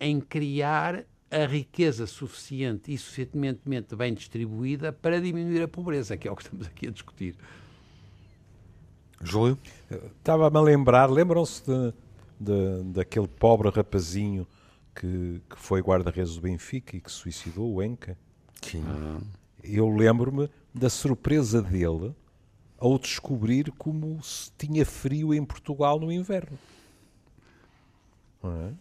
em 0.00 0.20
criar 0.20 1.04
a 1.30 1.46
riqueza 1.46 2.06
suficiente 2.06 2.92
e 2.92 2.98
suficientemente 2.98 3.94
bem 3.94 4.12
distribuída 4.14 4.92
para 4.92 5.20
diminuir 5.20 5.62
a 5.62 5.68
pobreza, 5.68 6.16
que 6.16 6.26
é 6.26 6.32
o 6.32 6.36
que 6.36 6.42
estamos 6.42 6.66
aqui 6.66 6.88
a 6.88 6.90
discutir. 6.90 7.36
Júlio? 9.22 9.58
Estava-me 10.18 10.56
a 10.56 10.60
lembrar, 10.60 11.10
lembram-se 11.10 11.62
de, 11.64 11.94
de, 12.40 12.82
daquele 12.92 13.28
pobre 13.28 13.70
rapazinho 13.70 14.46
que, 14.94 15.42
que 15.48 15.58
foi 15.58 15.80
guarda-redes 15.80 16.34
do 16.36 16.42
Benfica 16.42 16.96
e 16.96 17.00
que 17.00 17.10
suicidou, 17.10 17.74
o 17.74 17.82
Enca? 17.82 18.16
Sim. 18.62 18.82
Ah. 18.86 19.20
Eu 19.62 19.88
lembro-me 19.88 20.48
da 20.72 20.88
surpresa 20.88 21.60
dele 21.60 22.14
ao 22.78 22.98
descobrir 22.98 23.72
como 23.72 24.22
se 24.22 24.50
tinha 24.56 24.84
frio 24.84 25.32
em 25.34 25.44
Portugal 25.44 25.98
no 25.98 26.12
inverno. 26.12 26.58
É? 28.44 28.72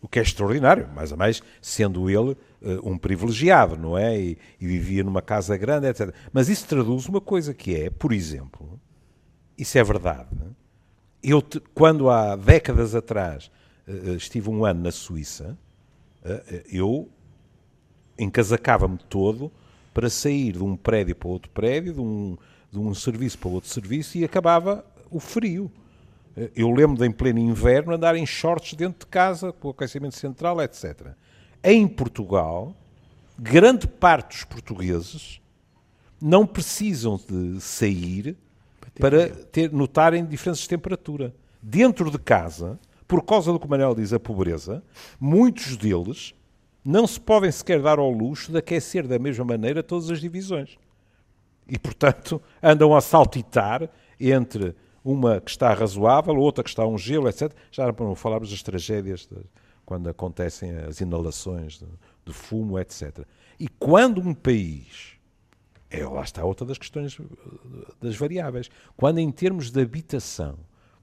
O 0.00 0.08
que 0.08 0.18
é 0.18 0.22
extraordinário, 0.22 0.88
mais 0.88 1.12
a 1.12 1.16
mais 1.16 1.42
sendo 1.60 2.10
ele 2.10 2.32
uh, 2.32 2.36
um 2.82 2.98
privilegiado, 2.98 3.76
não 3.76 3.96
é? 3.96 4.18
E, 4.18 4.38
e, 4.60 4.66
vivia 4.66 5.04
numa 5.04 5.22
casa 5.22 5.56
grande, 5.56 5.86
etc. 5.86 6.12
Mas 6.32 6.48
isso 6.48 6.66
traduz 6.66 7.06
uma 7.06 7.20
coisa 7.20 7.54
que 7.54 7.76
é, 7.76 7.88
por 7.88 8.12
exemplo, 8.12 8.80
isso 9.56 9.78
é 9.78 9.84
verdade. 9.84 10.28
Eu, 11.22 11.42
quando 11.74 12.10
há 12.10 12.34
décadas 12.36 12.94
atrás 12.94 13.50
eh, 13.86 13.92
eh, 14.06 14.10
estive 14.14 14.50
um 14.50 14.64
ano 14.64 14.82
na 14.82 14.90
Suíça, 14.90 15.56
eh, 16.24 16.64
eu 16.70 17.08
encasacava-me 18.18 18.98
todo 19.08 19.52
para 19.94 20.10
sair 20.10 20.52
de 20.52 20.62
um 20.62 20.76
prédio 20.76 21.14
para 21.14 21.28
outro 21.28 21.50
prédio, 21.50 21.94
de 21.94 22.00
um, 22.00 22.36
de 22.70 22.78
um 22.78 22.94
serviço 22.94 23.38
para 23.38 23.50
outro 23.50 23.70
serviço 23.70 24.18
e 24.18 24.24
acabava 24.24 24.84
o 25.10 25.20
frio. 25.20 25.70
Eu 26.56 26.70
lembro 26.70 26.96
de, 26.96 27.06
em 27.06 27.12
pleno 27.12 27.38
inverno, 27.38 27.92
andar 27.92 28.16
em 28.16 28.24
shorts 28.24 28.72
dentro 28.72 29.00
de 29.00 29.06
casa, 29.06 29.52
com 29.52 29.68
o 29.68 29.70
aquecimento 29.70 30.16
central, 30.16 30.62
etc. 30.62 31.08
Em 31.62 31.86
Portugal, 31.86 32.74
grande 33.38 33.86
parte 33.86 34.36
dos 34.36 34.44
portugueses 34.44 35.42
não 36.20 36.46
precisam 36.46 37.20
de 37.28 37.60
sair 37.60 38.36
para 38.98 39.28
ter, 39.30 39.72
notarem 39.72 40.24
diferenças 40.24 40.62
de 40.62 40.68
temperatura. 40.68 41.34
Dentro 41.62 42.10
de 42.10 42.18
casa, 42.18 42.78
por 43.06 43.24
causa 43.24 43.52
do 43.52 43.60
que 43.60 43.66
o 43.66 43.70
Manuel 43.70 43.94
diz, 43.94 44.12
a 44.12 44.20
pobreza, 44.20 44.82
muitos 45.20 45.76
deles 45.76 46.34
não 46.84 47.06
se 47.06 47.20
podem 47.20 47.50
sequer 47.50 47.80
dar 47.80 47.98
ao 47.98 48.10
luxo 48.10 48.50
de 48.50 48.58
aquecer 48.58 49.06
da 49.06 49.18
mesma 49.18 49.44
maneira 49.44 49.82
todas 49.82 50.10
as 50.10 50.20
divisões. 50.20 50.76
E, 51.68 51.78
portanto, 51.78 52.42
andam 52.62 52.94
a 52.94 53.00
saltitar 53.00 53.88
entre 54.18 54.74
uma 55.04 55.40
que 55.40 55.50
está 55.50 55.72
razoável, 55.72 56.36
outra 56.36 56.62
que 56.62 56.70
está 56.70 56.86
um 56.86 56.98
gelo, 56.98 57.28
etc. 57.28 57.52
Já 57.70 57.92
para 57.92 58.04
não 58.04 58.14
falarmos 58.14 58.50
das 58.50 58.62
tragédias 58.62 59.26
de, 59.26 59.38
quando 59.84 60.08
acontecem 60.08 60.70
as 60.70 61.00
inalações 61.00 61.78
de, 61.78 61.86
de 62.24 62.32
fumo, 62.32 62.78
etc. 62.78 63.26
E 63.58 63.68
quando 63.68 64.20
um 64.20 64.34
país 64.34 65.18
é, 65.92 66.06
lá 66.06 66.22
está 66.22 66.42
outra 66.42 66.66
das 66.66 66.78
questões 66.78 67.18
das 68.00 68.16
variáveis. 68.16 68.70
Quando, 68.96 69.18
em 69.18 69.30
termos 69.30 69.70
de 69.70 69.80
habitação, 69.80 70.58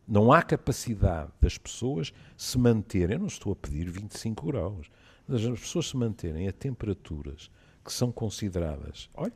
não 0.07 0.33
há 0.33 0.41
capacidade 0.41 1.31
das 1.39 1.59
pessoas 1.59 2.11
se 2.35 2.57
manterem, 2.57 3.13
eu 3.13 3.19
não 3.19 3.27
estou 3.27 3.53
a 3.53 3.55
pedir 3.55 3.87
25 3.87 4.47
graus, 4.47 4.89
das 5.27 5.43
pessoas 5.59 5.89
se 5.89 5.95
manterem 5.95 6.47
a 6.47 6.51
temperaturas 6.51 7.51
que 7.85 7.93
são 7.93 8.11
consideradas, 8.11 9.09
olha, 9.13 9.33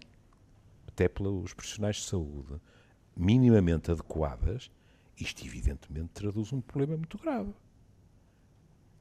até 0.88 1.08
pelos 1.08 1.54
profissionais 1.54 1.98
de 1.98 2.04
saúde, 2.04 2.60
minimamente 3.16 3.92
adequadas, 3.92 4.72
isto 5.16 5.46
evidentemente 5.46 6.10
traduz 6.14 6.52
um 6.52 6.62
problema 6.62 6.98
muito 6.98 7.20
grave. 7.20 7.54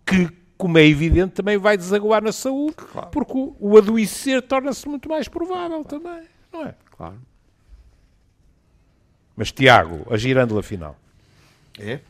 Que, 0.05 0.29
como 0.59 0.77
é 0.77 0.87
evidente, 0.87 1.33
também 1.33 1.57
vai 1.57 1.79
desaguar 1.79 2.23
na 2.23 2.33
saúde, 2.33 2.77
claro. 2.77 3.09
porque 3.11 3.33
o, 3.33 3.57
o 3.59 3.79
adoecer 3.79 4.43
torna-se 4.43 4.87
muito 4.87 5.09
mais 5.09 5.29
provável 5.29 5.83
também. 5.83 6.29
Não 6.53 6.67
é? 6.67 6.75
Claro. 6.97 7.19
Mas 9.37 9.51
Tiago, 9.51 10.07
a 10.13 10.17
girândola 10.17 10.63
final. 10.63 10.97
É? 11.79 12.01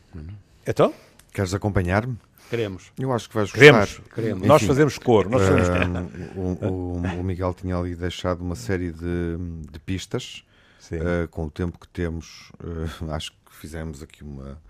Então? 0.67 0.93
Queres 1.31 1.53
acompanhar-me? 1.53 2.17
Queremos. 2.49 2.91
Eu 2.99 3.11
acho 3.11 3.27
que 3.29 3.35
vais 3.35 3.49
gostar. 3.49 3.59
Queremos. 3.59 4.01
Queremos. 4.13 4.37
Enfim, 4.39 4.47
nós 4.47 4.63
fazemos 4.63 4.97
cor. 4.97 5.27
Nós 5.29 5.41
fazemos... 5.41 6.11
Uh, 6.35 6.39
o, 6.39 6.67
o, 6.67 7.19
o, 7.19 7.23
Miguel 7.23 7.53
tinha 7.53 7.75
ali 7.75 7.95
deixado 7.95 8.41
uma 8.41 8.55
série 8.55 8.91
de, 8.91 9.37
de 9.71 9.79
pistas. 9.79 10.43
Uh, 10.91 11.27
com 11.29 11.45
o 11.45 11.49
tempo 11.49 11.79
que 11.79 11.87
temos, 11.87 12.51
uh, 12.61 13.09
acho 13.11 13.31
que 13.31 13.55
fizemos 13.55 14.03
aqui 14.03 14.23
uma, 14.23 14.61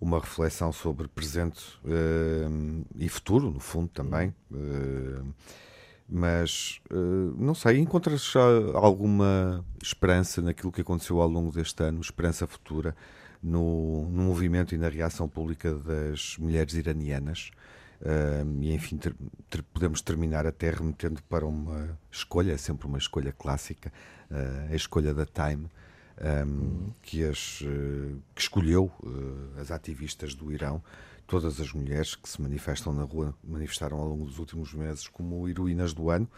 uma 0.00 0.20
reflexão 0.20 0.72
sobre 0.72 1.08
presente 1.08 1.62
e 2.94 3.08
futuro, 3.08 3.50
no 3.50 3.60
fundo, 3.60 3.88
também. 3.88 4.32
Mas, 6.08 6.80
uh, 6.90 7.34
não 7.36 7.54
sei, 7.54 7.78
encontras 7.78 8.22
já 8.24 8.40
alguma 8.74 9.64
esperança 9.82 10.40
naquilo 10.40 10.70
que 10.70 10.80
aconteceu 10.80 11.20
ao 11.20 11.28
longo 11.28 11.50
deste 11.50 11.82
ano, 11.82 12.00
esperança 12.00 12.46
futura, 12.46 12.94
no, 13.42 14.08
no 14.08 14.22
movimento 14.24 14.74
e 14.74 14.78
na 14.78 14.88
reação 14.88 15.28
pública 15.28 15.74
das 15.74 16.36
mulheres 16.38 16.74
iranianas? 16.74 17.50
Uh, 18.00 18.62
e 18.62 18.74
enfim, 18.74 18.98
ter, 18.98 19.14
ter, 19.48 19.62
podemos 19.62 20.02
terminar 20.02 20.46
até 20.46 20.70
remetendo 20.70 21.22
para 21.28 21.46
uma 21.46 21.98
escolha, 22.10 22.52
é 22.52 22.56
sempre 22.56 22.86
uma 22.86 22.98
escolha 22.98 23.32
clássica, 23.32 23.92
uh, 24.30 24.72
a 24.72 24.76
escolha 24.76 25.14
da 25.14 25.24
Time, 25.24 25.66
um, 26.20 26.50
uhum. 26.50 26.92
que, 27.02 27.24
as, 27.24 27.62
uh, 27.62 28.20
que 28.34 28.42
escolheu 28.42 28.90
as 29.60 29.70
ativistas 29.70 30.34
do 30.34 30.52
Irão 30.52 30.82
todas 31.26 31.60
as 31.60 31.72
mulheres 31.72 32.14
que 32.14 32.28
se 32.28 32.40
manifestam 32.40 32.92
na 32.92 33.02
rua 33.02 33.34
manifestaram 33.42 33.98
ao 33.98 34.06
longo 34.06 34.24
dos 34.24 34.38
últimos 34.38 34.72
meses 34.72 35.08
como 35.08 35.48
heroínas 35.48 35.92
do 35.92 36.10
ano. 36.10 36.28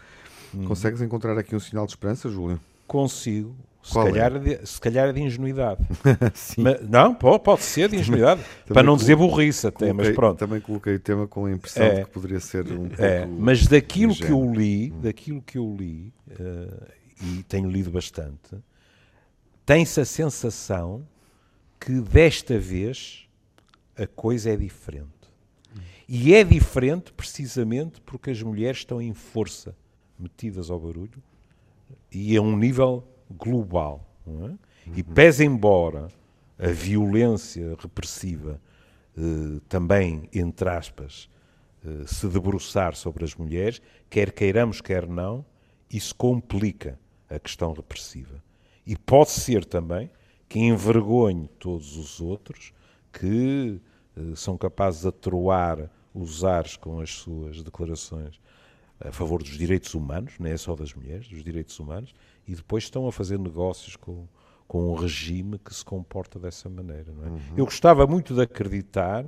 Hum. 0.55 0.65
Consegues 0.65 1.01
encontrar 1.03 1.39
aqui 1.39 1.55
um 1.55 1.61
sinal 1.61 1.87
de 1.87 1.93
esperança, 1.93 2.29
Júlio? 2.29 2.61
Consigo. 2.87 3.55
Se 3.83 3.95
calhar, 3.95 4.35
é? 4.35 4.39
de, 4.39 4.67
se 4.67 4.81
calhar 4.81 5.13
de 5.13 5.21
ingenuidade. 5.21 5.87
mas, 6.59 6.89
não, 6.89 7.15
pode, 7.15 7.43
pode 7.43 7.63
ser 7.63 7.89
de 7.89 7.97
ingenuidade. 7.97 8.43
Para 8.67 8.83
não 8.83 8.97
dizer 8.97 9.17
burrice 9.17 9.67
até, 9.67 9.87
coloquei, 9.87 10.07
mas 10.09 10.15
pronto. 10.15 10.39
Também 10.39 10.61
coloquei 10.61 10.97
o 10.97 11.01
tema 11.01 11.27
com 11.27 11.47
a 11.47 11.53
impressão 11.53 11.85
é, 11.85 11.95
de 11.97 12.05
que 12.05 12.11
poderia 12.11 12.41
ser 12.41 12.67
um 12.73 12.89
é, 12.99 13.25
Mas 13.27 13.67
daquilo 13.67 14.15
que 14.15 14.31
eu 14.31 14.53
li, 14.53 14.93
hum. 14.93 15.01
daquilo 15.01 15.43
que 15.43 15.59
eu 15.59 15.77
li, 15.79 16.13
uh, 16.33 16.87
e 17.23 17.43
tenho 17.45 17.71
lido 17.71 17.91
bastante, 17.91 18.57
tem-se 19.65 20.01
a 20.01 20.05
sensação 20.05 21.07
que 21.81 22.01
desta 22.01 22.59
vez 22.59 23.28
a 23.99 24.07
coisa 24.07 24.51
é 24.51 24.57
diferente. 24.57 25.19
E 26.09 26.35
é 26.35 26.43
diferente 26.43 27.13
precisamente 27.13 28.01
porque 28.01 28.31
as 28.31 28.43
mulheres 28.43 28.79
estão 28.79 29.03
em 29.03 29.13
força, 29.13 29.77
metidas 30.19 30.71
ao 30.71 30.81
barulho, 30.81 31.23
e 32.11 32.35
a 32.37 32.41
um 32.41 32.57
nível 32.57 33.05
global. 33.31 34.09
É? 34.27 34.55
E 34.97 35.03
pese 35.03 35.45
embora 35.45 36.09
a 36.59 36.69
violência 36.69 37.77
repressiva 37.79 38.61
eh, 39.17 39.61
também, 39.69 40.29
entre 40.33 40.69
aspas, 40.71 41.29
eh, 41.85 42.07
se 42.07 42.27
debruçar 42.27 42.97
sobre 42.97 43.25
as 43.25 43.35
mulheres, 43.35 43.83
quer 44.09 44.33
queiramos, 44.33 44.81
quer 44.81 45.07
não, 45.07 45.45
isso 45.91 46.15
complica 46.15 46.99
a 47.29 47.39
questão 47.39 47.73
repressiva. 47.73 48.43
E 48.87 48.97
pode 48.97 49.31
ser 49.31 49.65
também 49.65 50.11
que 50.49 50.59
envergonhe 50.59 51.49
todos 51.59 51.97
os 51.97 52.21
outros 52.21 52.73
que 53.19 53.81
eh, 54.17 54.35
são 54.35 54.57
capazes 54.57 55.03
de 55.03 55.09
atroar 55.09 55.91
os 56.15 56.45
ares 56.45 56.77
com 56.77 57.01
as 57.01 57.11
suas 57.11 57.63
declarações 57.63 58.41
a 59.01 59.13
favor 59.13 59.43
dos 59.43 59.57
direitos 59.57 59.95
humanos, 59.95 60.35
não 60.39 60.51
é 60.51 60.57
só 60.57 60.75
das 60.75 60.93
mulheres, 60.93 61.29
dos 61.29 61.45
direitos 61.45 61.79
humanos, 61.79 62.15
e 62.47 62.55
depois 62.55 62.85
estão 62.85 63.07
a 63.07 63.13
fazer 63.13 63.39
negócios 63.39 63.95
com, 63.95 64.27
com 64.67 64.93
um 64.93 64.95
regime 64.95 65.59
que 65.59 65.73
se 65.73 65.85
comporta 65.85 66.39
dessa 66.39 66.69
maneira. 66.69 67.13
É? 67.25 67.29
Uhum. 67.29 67.41
Eu 67.57 67.65
gostava 67.65 68.07
muito 68.07 68.35
de 68.35 68.43
acreditar 68.43 69.25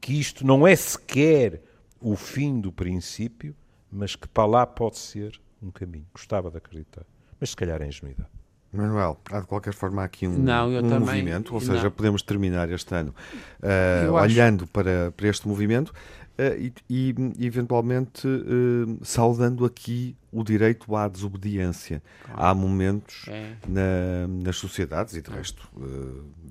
que 0.00 0.18
isto 0.18 0.46
não 0.46 0.66
é 0.66 0.74
sequer 0.74 1.62
o 2.00 2.16
fim 2.16 2.60
do 2.60 2.72
princípio, 2.72 3.54
mas 3.90 4.16
que 4.16 4.28
para 4.28 4.46
lá 4.46 4.66
pode 4.66 4.98
ser 4.98 5.40
um 5.62 5.70
caminho. 5.70 6.06
Gostava 6.12 6.50
de 6.50 6.56
acreditar. 6.56 7.04
Mas 7.40 7.50
se 7.50 7.56
calhar 7.56 7.80
é 7.80 7.86
ingenuidade. 7.86 8.30
Manuel, 8.72 9.18
há 9.30 9.40
de 9.40 9.46
qualquer 9.46 9.72
forma 9.72 10.04
aqui 10.04 10.26
um, 10.26 10.38
não, 10.38 10.68
um 10.68 10.82
também, 10.82 11.00
movimento, 11.00 11.54
ou 11.54 11.60
seja, 11.60 11.84
não. 11.84 11.90
podemos 11.90 12.22
terminar 12.22 12.70
este 12.70 12.94
ano 12.94 13.14
uh, 13.62 14.12
olhando 14.12 14.66
para, 14.66 15.10
para 15.16 15.26
este 15.26 15.48
movimento 15.48 15.88
uh, 15.88 16.72
e, 16.88 17.14
e, 17.38 17.46
eventualmente 17.46 18.28
uh, 18.28 18.98
saudando 19.02 19.64
aqui 19.64 20.14
o 20.30 20.44
direito 20.44 20.94
à 20.94 21.08
desobediência. 21.08 22.02
Há 22.34 22.54
momentos 22.54 23.24
é. 23.28 23.52
na, 23.66 24.28
nas 24.28 24.56
sociedades, 24.56 25.14
e 25.14 25.22
de 25.22 25.30
resto, 25.30 25.66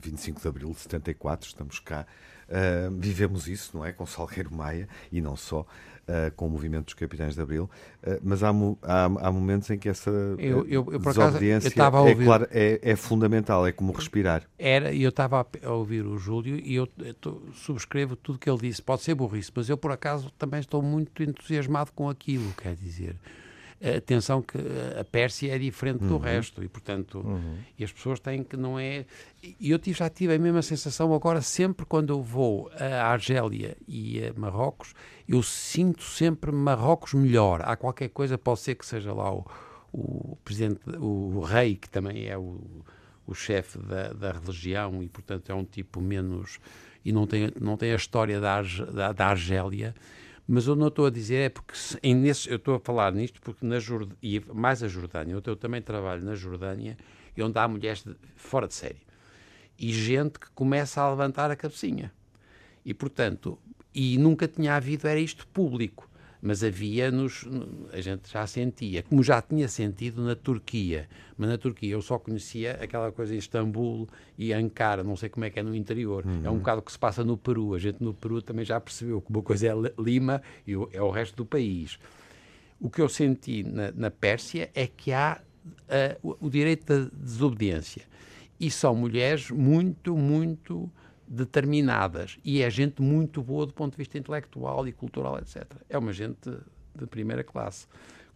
25 0.04 0.42
de 0.42 0.48
abril 0.48 0.72
de 0.72 0.80
74, 0.80 1.48
estamos 1.48 1.80
cá, 1.80 2.08
vivemos 2.98 3.48
isso, 3.48 3.78
não 3.78 3.86
é? 3.86 3.92
Com 3.92 4.08
Salgueiro 4.08 4.52
Maia 4.52 4.90
e 5.12 5.22
não 5.22 5.36
só 5.36 5.64
uh, 6.08 6.32
com 6.36 6.48
o 6.48 6.50
movimento 6.50 6.86
dos 6.86 6.94
Capitães 6.94 7.36
de 7.36 7.42
Abril, 7.42 7.70
uh, 8.04 8.20
mas 8.24 8.44
há, 8.44 8.50
há, 8.50 9.06
há, 9.06 9.32
momentos 9.32 9.70
em 9.70 9.78
que 9.78 9.90
essa 9.90 10.10
eu, 10.10 10.66
eu, 10.68 10.88
eu, 10.92 11.00
desobediência 11.00 11.70
acaso, 11.70 12.08
é, 12.08 12.16
claro, 12.16 12.48
é, 12.52 12.80
é, 12.82 12.96
fundamental, 12.96 13.66
é 13.68 13.72
como 13.72 13.92
respirar. 13.92 14.44
Era, 14.58 14.92
e 14.92 15.04
eu 15.04 15.10
estava 15.10 15.46
a, 15.64 15.72
ouvir 15.72 16.06
o 16.06 16.18
Júlio 16.18 16.58
e 16.58 16.76
eu, 16.76 16.88
eu 17.00 17.52
subscrevo 17.54 18.16
tudo 18.16 18.40
que 18.40 18.50
ele 18.50 18.60
disse, 18.60 18.82
pode 18.82 19.02
ser 19.02 19.16
burrice, 19.16 19.52
mas 19.54 19.70
eu 19.70 19.78
por 19.78 19.92
acaso 19.92 20.32
também 20.38 20.60
estou 20.60 20.82
muito 20.82 21.24
entusiasmado 21.24 21.92
com 21.94 22.10
aquilo, 22.10 22.54
quer 22.58 22.76
dizer 22.76 23.16
atenção 23.82 24.42
que 24.42 24.58
a 25.00 25.04
Pérsia 25.04 25.54
é 25.54 25.60
diferente 25.60 26.02
uhum. 26.02 26.10
do 26.10 26.18
resto 26.18 26.64
e 26.64 26.68
portanto 26.68 27.20
uhum. 27.20 27.58
e 27.78 27.84
as 27.84 27.92
pessoas 27.92 28.20
têm 28.20 28.44
que 28.44 28.58
não 28.58 28.80
é 28.80 29.06
e 29.44 29.70
eu 29.70 29.80
já 29.94 30.10
tive 30.10 30.34
a 30.34 30.40
mesma 30.40 30.64
sensação 30.64 31.14
agora 31.14 31.42
sempre 31.42 31.86
quando 31.86 32.12
eu 32.12 32.22
vou 32.22 32.72
a 32.74 33.06
Argélia 33.06 33.78
e 33.88 34.26
a 34.26 34.34
Marrocos 34.34 34.94
eu 35.28 35.44
sinto 35.44 36.02
sempre 36.02 36.52
Marrocos 36.52 37.14
melhor 37.14 37.62
há 37.64 37.76
qualquer 37.76 38.10
coisa 38.10 38.36
pode 38.36 38.62
ser 38.62 38.76
que 38.76 38.86
seja 38.86 39.14
lá 39.14 39.32
o, 39.32 39.46
o 39.94 40.36
presidente 40.44 40.80
o 41.00 41.40
rei 41.42 41.76
que 41.76 41.90
também 41.90 42.28
é 42.28 42.38
o, 42.38 42.60
o 43.28 43.36
chefe 43.36 43.78
da, 43.78 44.12
da 44.12 44.32
religião 44.32 45.04
e 45.04 45.08
portanto 45.08 45.52
é 45.52 45.54
um 45.54 45.64
tipo 45.64 46.02
menos 46.02 46.60
e 47.06 47.12
não 47.12 47.28
tem 47.28 47.52
não 47.62 47.78
tem 47.78 47.92
a 47.92 47.96
história 47.96 48.42
da, 48.42 48.60
da, 48.92 49.12
da 49.12 49.28
Argélia 49.28 49.94
mas 50.48 50.66
eu 50.66 50.76
não 50.76 50.88
estou 50.88 51.06
a 51.06 51.10
dizer, 51.10 51.36
é 51.38 51.50
porque 51.50 51.74
em 52.02 52.16
nesse, 52.16 52.50
eu 52.50 52.56
estou 52.56 52.76
a 52.76 52.80
falar 52.80 53.12
nisto 53.12 53.42
porque 53.42 53.66
na 53.66 53.80
Jord... 53.80 54.14
e 54.24 54.42
mais 54.54 54.82
a 54.82 54.88
Jordânia, 54.88 55.34
eu, 55.34 55.42
eu 55.46 55.56
também 55.56 55.82
trabalho 55.82 56.24
na 56.24 56.36
Jordânia 56.36 56.98
e 57.36 57.44
onde 57.44 57.60
há 57.60 57.68
mulheres 57.68 58.04
de, 58.04 58.16
fora 58.36 58.68
de 58.68 58.74
série 58.74 59.02
e 59.78 59.92
gente 59.92 60.40
que 60.40 60.50
começa 60.52 61.02
a 61.02 61.10
levantar 61.10 61.52
a 61.52 61.56
cabecinha. 61.56 62.12
E 62.84 62.94
portanto, 62.94 63.60
e 63.94 64.18
nunca 64.18 64.48
tinha 64.48 64.76
havido 64.76 65.08
era 65.08 65.20
isto 65.20 65.46
público 65.48 66.10
mas 66.42 66.64
havia 66.64 67.12
nos 67.12 67.46
a 67.92 68.02
gente 68.02 68.32
já 68.32 68.46
sentia, 68.46 69.04
como 69.04 69.24
já 69.24 69.42
tinha 69.42 69.68
sentido 69.68 70.24
na 70.24 70.36
Turquia, 70.36 71.08
mas 71.38 71.50
na 71.50 71.58
Turquia 71.58 71.94
eu 71.94 72.02
só 72.02 72.18
conhecia 72.18 72.74
aquela 72.82 73.12
coisa 73.12 73.34
em 73.34 73.38
Istambul 73.38 74.08
e 74.38 74.54
Ankara, 74.54 75.04
não 75.04 75.16
sei 75.16 75.30
como 75.30 75.46
é 75.46 75.50
que 75.50 75.60
é 75.60 75.64
no 75.64 75.76
interior. 75.76 76.26
Uhum. 76.26 76.42
É 76.44 76.50
um 76.50 76.58
bocado 76.58 76.80
o 76.80 76.84
que 76.84 76.92
se 76.92 77.00
passa 77.00 77.24
no 77.24 77.38
Peru. 77.38 77.74
A 77.74 77.80
gente 77.80 78.04
no 78.04 78.14
Peru 78.14 78.42
também 78.42 78.66
já 78.66 78.80
percebeu 78.80 79.22
que 79.22 79.30
uma 79.30 79.42
coisa 79.42 79.68
é 79.68 79.74
Lima 80.00 80.42
e 80.66 80.74
é 80.92 81.02
o 81.02 81.10
resto 81.10 81.36
do 81.36 81.46
país. 81.46 82.00
O 82.80 82.90
que 82.90 83.02
eu 83.02 83.10
senti 83.10 83.64
na, 83.64 83.92
na 83.92 84.12
Pérsia 84.12 84.70
é 84.74 84.88
que 84.88 85.12
há 85.12 85.42
uh, 86.24 86.38
o 86.40 86.50
direito 86.50 86.86
da 86.86 87.10
desobediência. 87.12 88.04
E 88.60 88.72
são 88.72 88.96
mulheres 88.96 89.52
muito, 89.52 90.16
muito 90.16 90.90
determinadas 91.28 92.40
e 92.44 92.62
é 92.62 92.70
gente 92.70 93.02
muito 93.02 93.42
boa 93.42 93.66
do 93.66 93.74
ponto 93.74 93.92
de 93.92 93.98
vista 93.98 94.18
intelectual 94.18 94.88
e 94.88 94.94
cultural, 94.94 95.38
etc. 95.38 95.66
É 95.90 95.98
uma 95.98 96.14
gente 96.14 96.50
de 96.96 97.06
primeira 97.06 97.44
classe. 97.44 97.86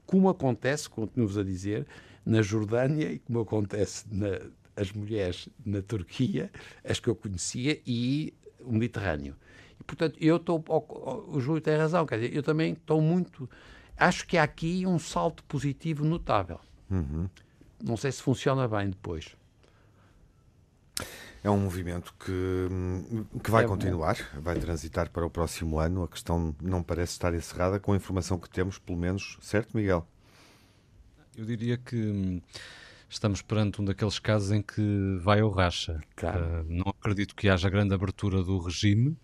Como 0.06 0.28
acontece, 0.28 0.90
continuo-vos 0.90 1.38
a 1.38 1.44
dizer, 1.44 1.88
na 2.26 2.42
Jordânia 2.42 3.12
e 3.12 3.20
como 3.20 3.40
acontece 3.40 4.06
na, 4.12 4.40
as 4.76 4.92
mulheres 4.92 5.48
na 5.66 5.82
Turquia, 5.82 6.52
as 6.84 7.00
que 7.00 7.08
eu 7.08 7.16
conhecia, 7.16 7.80
e 7.86 8.34
o 8.60 8.74
Mediterrâneo. 8.74 9.36
E, 9.80 9.84
portanto, 9.84 10.18
eu 10.20 10.36
estou. 10.36 10.64
O 11.28 11.40
Júlio 11.40 11.62
tem 11.62 11.78
razão, 11.78 12.06
quer 12.06 12.20
dizer, 12.20 12.36
eu 12.36 12.44
também 12.44 12.74
estou 12.74 13.02
muito. 13.02 13.50
Acho 13.98 14.28
que 14.28 14.38
há 14.38 14.44
aqui 14.44 14.86
um 14.86 15.00
salto 15.00 15.44
positivo 15.46 16.04
notável. 16.04 16.60
Uhum. 16.90 17.30
Não 17.84 17.96
sei 17.96 18.12
se 18.12 18.22
funciona 18.22 18.68
bem 18.68 18.90
depois 18.90 19.36
é 21.44 21.50
um 21.50 21.58
movimento 21.58 22.14
que, 22.20 23.40
que 23.44 23.50
vai 23.50 23.66
é 23.66 23.68
continuar, 23.68 24.16
bom. 24.36 24.42
vai 24.42 24.60
transitar 24.60 25.10
para 25.10 25.26
o 25.26 25.30
próximo 25.30 25.80
ano. 25.80 26.04
A 26.04 26.08
questão 26.08 26.56
não 26.62 26.84
parece 26.84 27.14
estar 27.14 27.34
encerrada 27.34 27.80
com 27.80 27.94
a 27.94 27.96
informação 27.96 28.38
que 28.38 28.50
temos, 28.50 28.78
pelo 28.78 28.98
menos, 28.98 29.38
certo, 29.42 29.76
Miguel? 29.76 30.08
Eu 31.36 31.46
diria 31.46 31.78
que 31.78 31.96
hum, 31.96 32.42
estamos 33.10 33.42
perante 33.42 33.82
um 33.82 33.86
daqueles 33.86 34.20
casos 34.20 34.52
em 34.52 34.62
que 34.62 35.18
vai 35.22 35.40
ao 35.40 35.50
racha. 35.50 36.00
Claro. 36.16 36.44
Uh, 36.44 36.66
não 36.68 36.90
acredito 36.90 37.36
que 37.36 37.50
haja 37.50 37.70
grande 37.70 37.94
abertura 37.96 38.44
do 38.44 38.60
regime, 38.60 39.18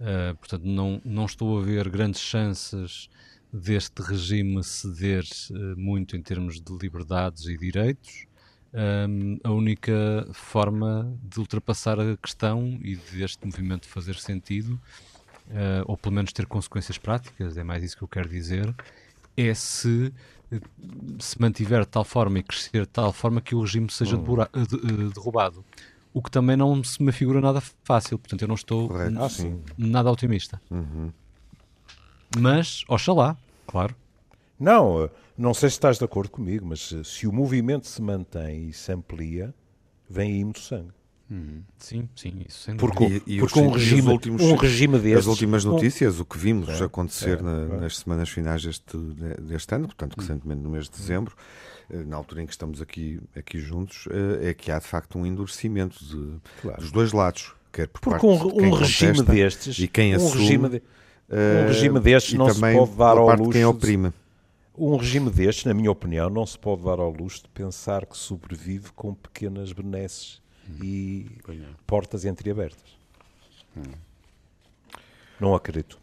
uh, 0.00 0.34
portanto, 0.36 0.64
não, 0.64 1.00
não 1.04 1.24
estou 1.24 1.58
a 1.58 1.62
ver 1.62 1.88
grandes 1.88 2.20
chances 2.20 3.08
deste 3.52 4.02
regime 4.02 4.64
ceder 4.64 5.22
uh, 5.50 5.78
muito 5.78 6.16
em 6.16 6.22
termos 6.22 6.60
de 6.60 6.76
liberdades 6.76 7.46
e 7.46 7.56
direitos 7.56 8.26
um, 8.74 9.38
a 9.44 9.50
única 9.50 10.26
forma 10.32 11.16
de 11.22 11.38
ultrapassar 11.38 11.98
a 12.00 12.16
questão 12.16 12.78
e 12.82 12.96
deste 12.96 13.44
movimento 13.46 13.86
fazer 13.86 14.16
sentido, 14.16 14.80
uh, 15.48 15.84
ou 15.86 15.96
pelo 15.96 16.14
menos 16.14 16.32
ter 16.32 16.46
consequências 16.46 16.98
práticas, 16.98 17.56
é 17.56 17.62
mais 17.62 17.84
isso 17.84 17.96
que 17.96 18.02
eu 18.02 18.08
quero 18.08 18.28
dizer, 18.28 18.74
é 19.36 19.54
se 19.54 20.12
se 21.18 21.40
mantiver 21.40 21.80
de 21.80 21.88
tal 21.88 22.04
forma 22.04 22.38
e 22.38 22.42
crescer 22.42 22.82
de 22.82 22.88
tal 22.88 23.12
forma 23.12 23.40
que 23.40 23.54
o 23.54 23.60
regime 23.60 23.90
seja 23.90 24.16
uhum. 24.16 24.42
eh, 24.42 25.12
derrubado. 25.12 25.64
O 26.12 26.22
que 26.22 26.30
também 26.30 26.56
não 26.56 26.84
se 26.84 27.02
me 27.02 27.10
figura 27.10 27.40
nada 27.40 27.60
fácil, 27.82 28.18
portanto 28.18 28.42
eu 28.42 28.48
não 28.48 28.54
estou 28.54 28.88
ah, 28.94 29.08
nada 29.76 30.10
otimista. 30.12 30.60
Uhum. 30.70 31.12
Mas, 32.38 32.84
oxalá, 32.88 33.36
claro. 33.66 33.96
Não, 34.58 35.10
não 35.36 35.52
sei 35.52 35.68
se 35.68 35.76
estás 35.76 35.98
de 35.98 36.04
acordo 36.04 36.30
comigo, 36.30 36.66
mas 36.66 36.94
se 37.04 37.26
o 37.26 37.32
movimento 37.32 37.86
se 37.86 38.00
mantém 38.00 38.68
e 38.68 38.72
se 38.72 38.92
amplia, 38.92 39.54
vem 40.08 40.32
aí 40.32 40.44
muito 40.44 40.60
sangue. 40.60 40.92
Uhum. 41.30 41.62
Sim, 41.78 42.08
sim, 42.14 42.44
isso 42.46 42.60
sem 42.60 42.76
Porque, 42.76 43.22
e, 43.26 43.36
e 43.36 43.38
porque 43.40 43.58
um, 43.58 43.70
regime, 43.70 44.10
últimos, 44.10 44.42
um 44.42 44.54
regime 44.56 44.98
destes... 44.98 45.20
As 45.20 45.26
últimas 45.26 45.64
notícias, 45.64 46.20
o 46.20 46.24
que 46.24 46.36
vimos 46.36 46.68
é, 46.68 46.84
acontecer 46.84 47.38
é, 47.38 47.42
na, 47.42 47.60
é. 47.62 47.80
nas 47.80 47.96
semanas 47.98 48.28
finais 48.28 48.62
deste, 48.62 48.96
deste 49.40 49.74
ano, 49.74 49.86
portanto, 49.86 50.16
recentemente 50.18 50.60
no 50.60 50.68
mês 50.68 50.84
de 50.84 50.96
dezembro, 50.96 51.34
eh, 51.90 52.04
na 52.04 52.16
altura 52.16 52.42
em 52.42 52.46
que 52.46 52.52
estamos 52.52 52.80
aqui, 52.82 53.20
aqui 53.34 53.58
juntos, 53.58 54.06
eh, 54.10 54.50
é 54.50 54.54
que 54.54 54.70
há 54.70 54.78
de 54.78 54.86
facto 54.86 55.18
um 55.18 55.24
endurecimento 55.24 56.04
de, 56.04 56.40
claro. 56.60 56.80
dos 56.80 56.92
dois 56.92 57.12
lados. 57.12 57.54
Quer 57.72 57.88
por 57.88 58.00
porque 58.00 58.26
um, 58.26 58.66
um 58.66 58.70
regime 58.70 59.22
destes... 59.22 59.78
E 59.78 59.88
quem 59.88 60.12
um 60.12 60.16
assume... 60.16 60.42
Regime 60.42 60.68
de, 60.68 60.82
um 61.30 61.66
regime 61.66 62.00
destes 62.00 62.34
não 62.34 62.50
se 62.50 62.60
pode 62.60 62.96
dar 62.96 63.16
ao 63.16 63.34
luxo... 63.34 63.50
quem 63.50 63.64
oprime. 63.64 64.12
Um 64.76 64.96
regime 64.96 65.30
destes, 65.30 65.64
na 65.64 65.72
minha 65.72 65.90
opinião, 65.90 66.28
não 66.28 66.44
se 66.44 66.58
pode 66.58 66.82
dar 66.82 66.98
ao 66.98 67.10
luxo 67.10 67.42
de 67.42 67.48
pensar 67.48 68.04
que 68.06 68.16
sobrevive 68.16 68.90
com 68.92 69.14
pequenas 69.14 69.72
benesses 69.72 70.42
e 70.82 71.30
portas 71.86 72.24
entreabertas. 72.24 72.98
Hum. 73.76 73.82
Não 75.38 75.54
acredito. 75.54 75.98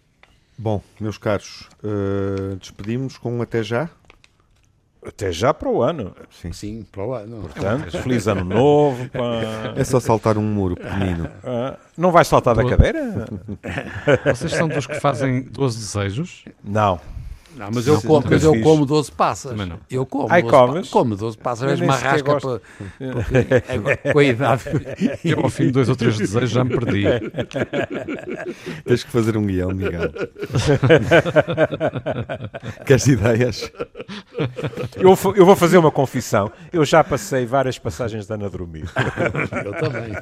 Bom, 0.57 0.81
meus 0.99 1.17
caros, 1.17 1.67
uh, 1.83 2.55
despedimos 2.55 3.17
com 3.17 3.33
um 3.37 3.41
até 3.41 3.61
já. 3.61 3.89
Até 5.03 5.31
já 5.31 5.51
para 5.53 5.67
o 5.67 5.81
ano. 5.81 6.15
Sim, 6.29 6.53
Sim 6.53 6.85
para 6.89 7.03
o 7.03 7.13
ano. 7.13 7.41
Portanto, 7.41 7.97
feliz 8.03 8.27
ano 8.27 8.45
novo. 8.45 9.09
É 9.75 9.83
só 9.83 9.99
saltar 9.99 10.37
um 10.37 10.43
muro 10.43 10.75
pequenino. 10.75 11.25
Uh, 11.25 11.77
não 11.97 12.11
vais 12.11 12.27
saltar 12.27 12.55
da 12.55 12.63
cadeira? 12.63 13.25
Vocês 14.25 14.51
são 14.51 14.67
dos 14.67 14.85
que 14.85 14.99
fazem 14.99 15.41
12 15.41 15.77
desejos? 15.77 16.45
Não. 16.63 17.01
Não, 17.55 17.69
mas 17.73 17.85
eu, 17.85 18.01
como, 18.01 18.25
mas 18.29 18.43
eu 18.43 18.61
como 18.61 18.85
12 18.85 19.11
passas. 19.11 19.51
Também 19.51 19.67
não. 19.67 19.79
Eu 19.89 20.05
como. 20.05 20.27
Ai, 20.29 20.41
12 20.41 20.55
comes? 20.55 20.87
Pa 20.87 20.93
como 20.93 21.15
12 21.15 21.37
passas, 21.37 21.69
és 21.69 21.81
uma 21.81 21.95
rasca 21.95 22.39
para, 22.39 24.13
com 24.13 24.19
a 24.19 24.23
idade. 24.23 24.63
Eu, 25.23 25.41
ao 25.41 25.49
fim 25.49 25.65
de 25.65 25.71
dois 25.71 25.89
ou 25.89 25.95
três 25.95 26.17
desejos, 26.17 26.49
já 26.49 26.63
me 26.63 26.77
perdi. 26.77 27.03
Tens 28.85 29.03
que 29.03 29.11
fazer 29.11 29.37
um 29.37 29.45
guião, 29.45 29.69
Miguel. 29.69 30.01
Queres 32.85 33.07
ideias? 33.07 33.71
Eu, 34.95 35.17
eu 35.35 35.45
vou 35.45 35.55
fazer 35.55 35.77
uma 35.77 35.91
confissão. 35.91 36.51
Eu 36.71 36.85
já 36.85 37.03
passei 37.03 37.45
várias 37.45 37.77
passagens 37.77 38.25
de 38.25 38.33
Ana 38.33 38.49
dormir. 38.49 38.85
eu 39.65 39.73
também. 39.73 40.13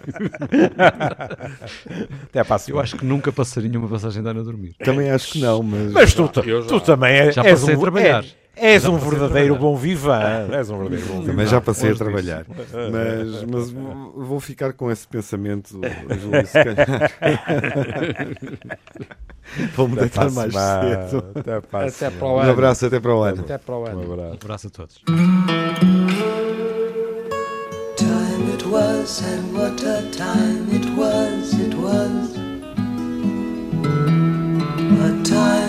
Até 2.23 2.39
a 2.39 2.45
Eu 2.67 2.79
acho 2.79 2.97
que 2.97 3.05
nunca 3.05 3.31
passaria 3.31 3.77
uma 3.77 3.87
passagem 3.87 4.21
de 4.21 4.29
Ana 4.29 4.43
dormir. 4.43 4.73
Também 4.83 5.09
acho 5.11 5.33
que 5.33 5.39
não, 5.39 5.63
mas. 5.63 5.91
Mas 5.91 6.13
tu, 6.13 6.29
tu 6.67 6.79
também 6.81 7.18
é, 7.19 7.31
já 7.31 7.43
és 7.43 7.59
passei 7.59 7.75
um, 7.75 7.77
a 7.77 7.81
trabalhar. 7.81 8.25
É, 8.55 8.73
és 8.73 8.85
um 8.85 8.97
verdadeiro 8.97 9.55
bom 9.55 9.75
vivan. 9.75 10.49
És 10.51 10.69
um 10.69 10.79
verdadeiro 10.79 11.13
bom 11.13 11.23
Também 11.23 11.47
já 11.47 11.61
passei 11.61 11.91
a 11.91 11.95
trabalhar. 11.95 12.45
Mas, 12.91 13.43
mas 13.43 13.69
vou 14.27 14.39
ficar 14.39 14.73
com 14.73 14.91
esse 14.91 15.07
pensamento, 15.07 15.79
Júlio, 16.19 16.45
se 16.45 16.63
calhar. 16.63 17.11
Vou-me 19.75 19.95
deitar 19.95 20.29
mais 20.31 20.53
cedo. 20.53 21.25
Até, 21.33 21.55
até 21.87 22.09
para 22.11 22.27
o 22.27 22.37
ano. 22.37 22.47
Um 22.47 22.51
abraço, 22.51 22.85
até 22.85 22.99
para 22.99 23.15
o 23.15 23.23
ano. 23.23 23.41
Até 23.41 23.57
para 23.57 23.75
o 23.75 23.85
ano. 23.85 23.99
Um 23.99 24.13
abraço. 24.13 24.29
Um 24.29 24.33
abraço 24.33 24.67
a 24.67 24.69
todos. 24.69 25.01
Time 27.97 28.53
it 28.53 28.65
was 28.67 29.21
and 29.23 29.53
what 29.53 29.83
a 29.83 30.03
time 30.11 30.69
it 30.71 30.87
was, 30.95 31.53
it 31.53 31.75
was 31.75 32.35
a 35.01 35.23
time 35.23 35.68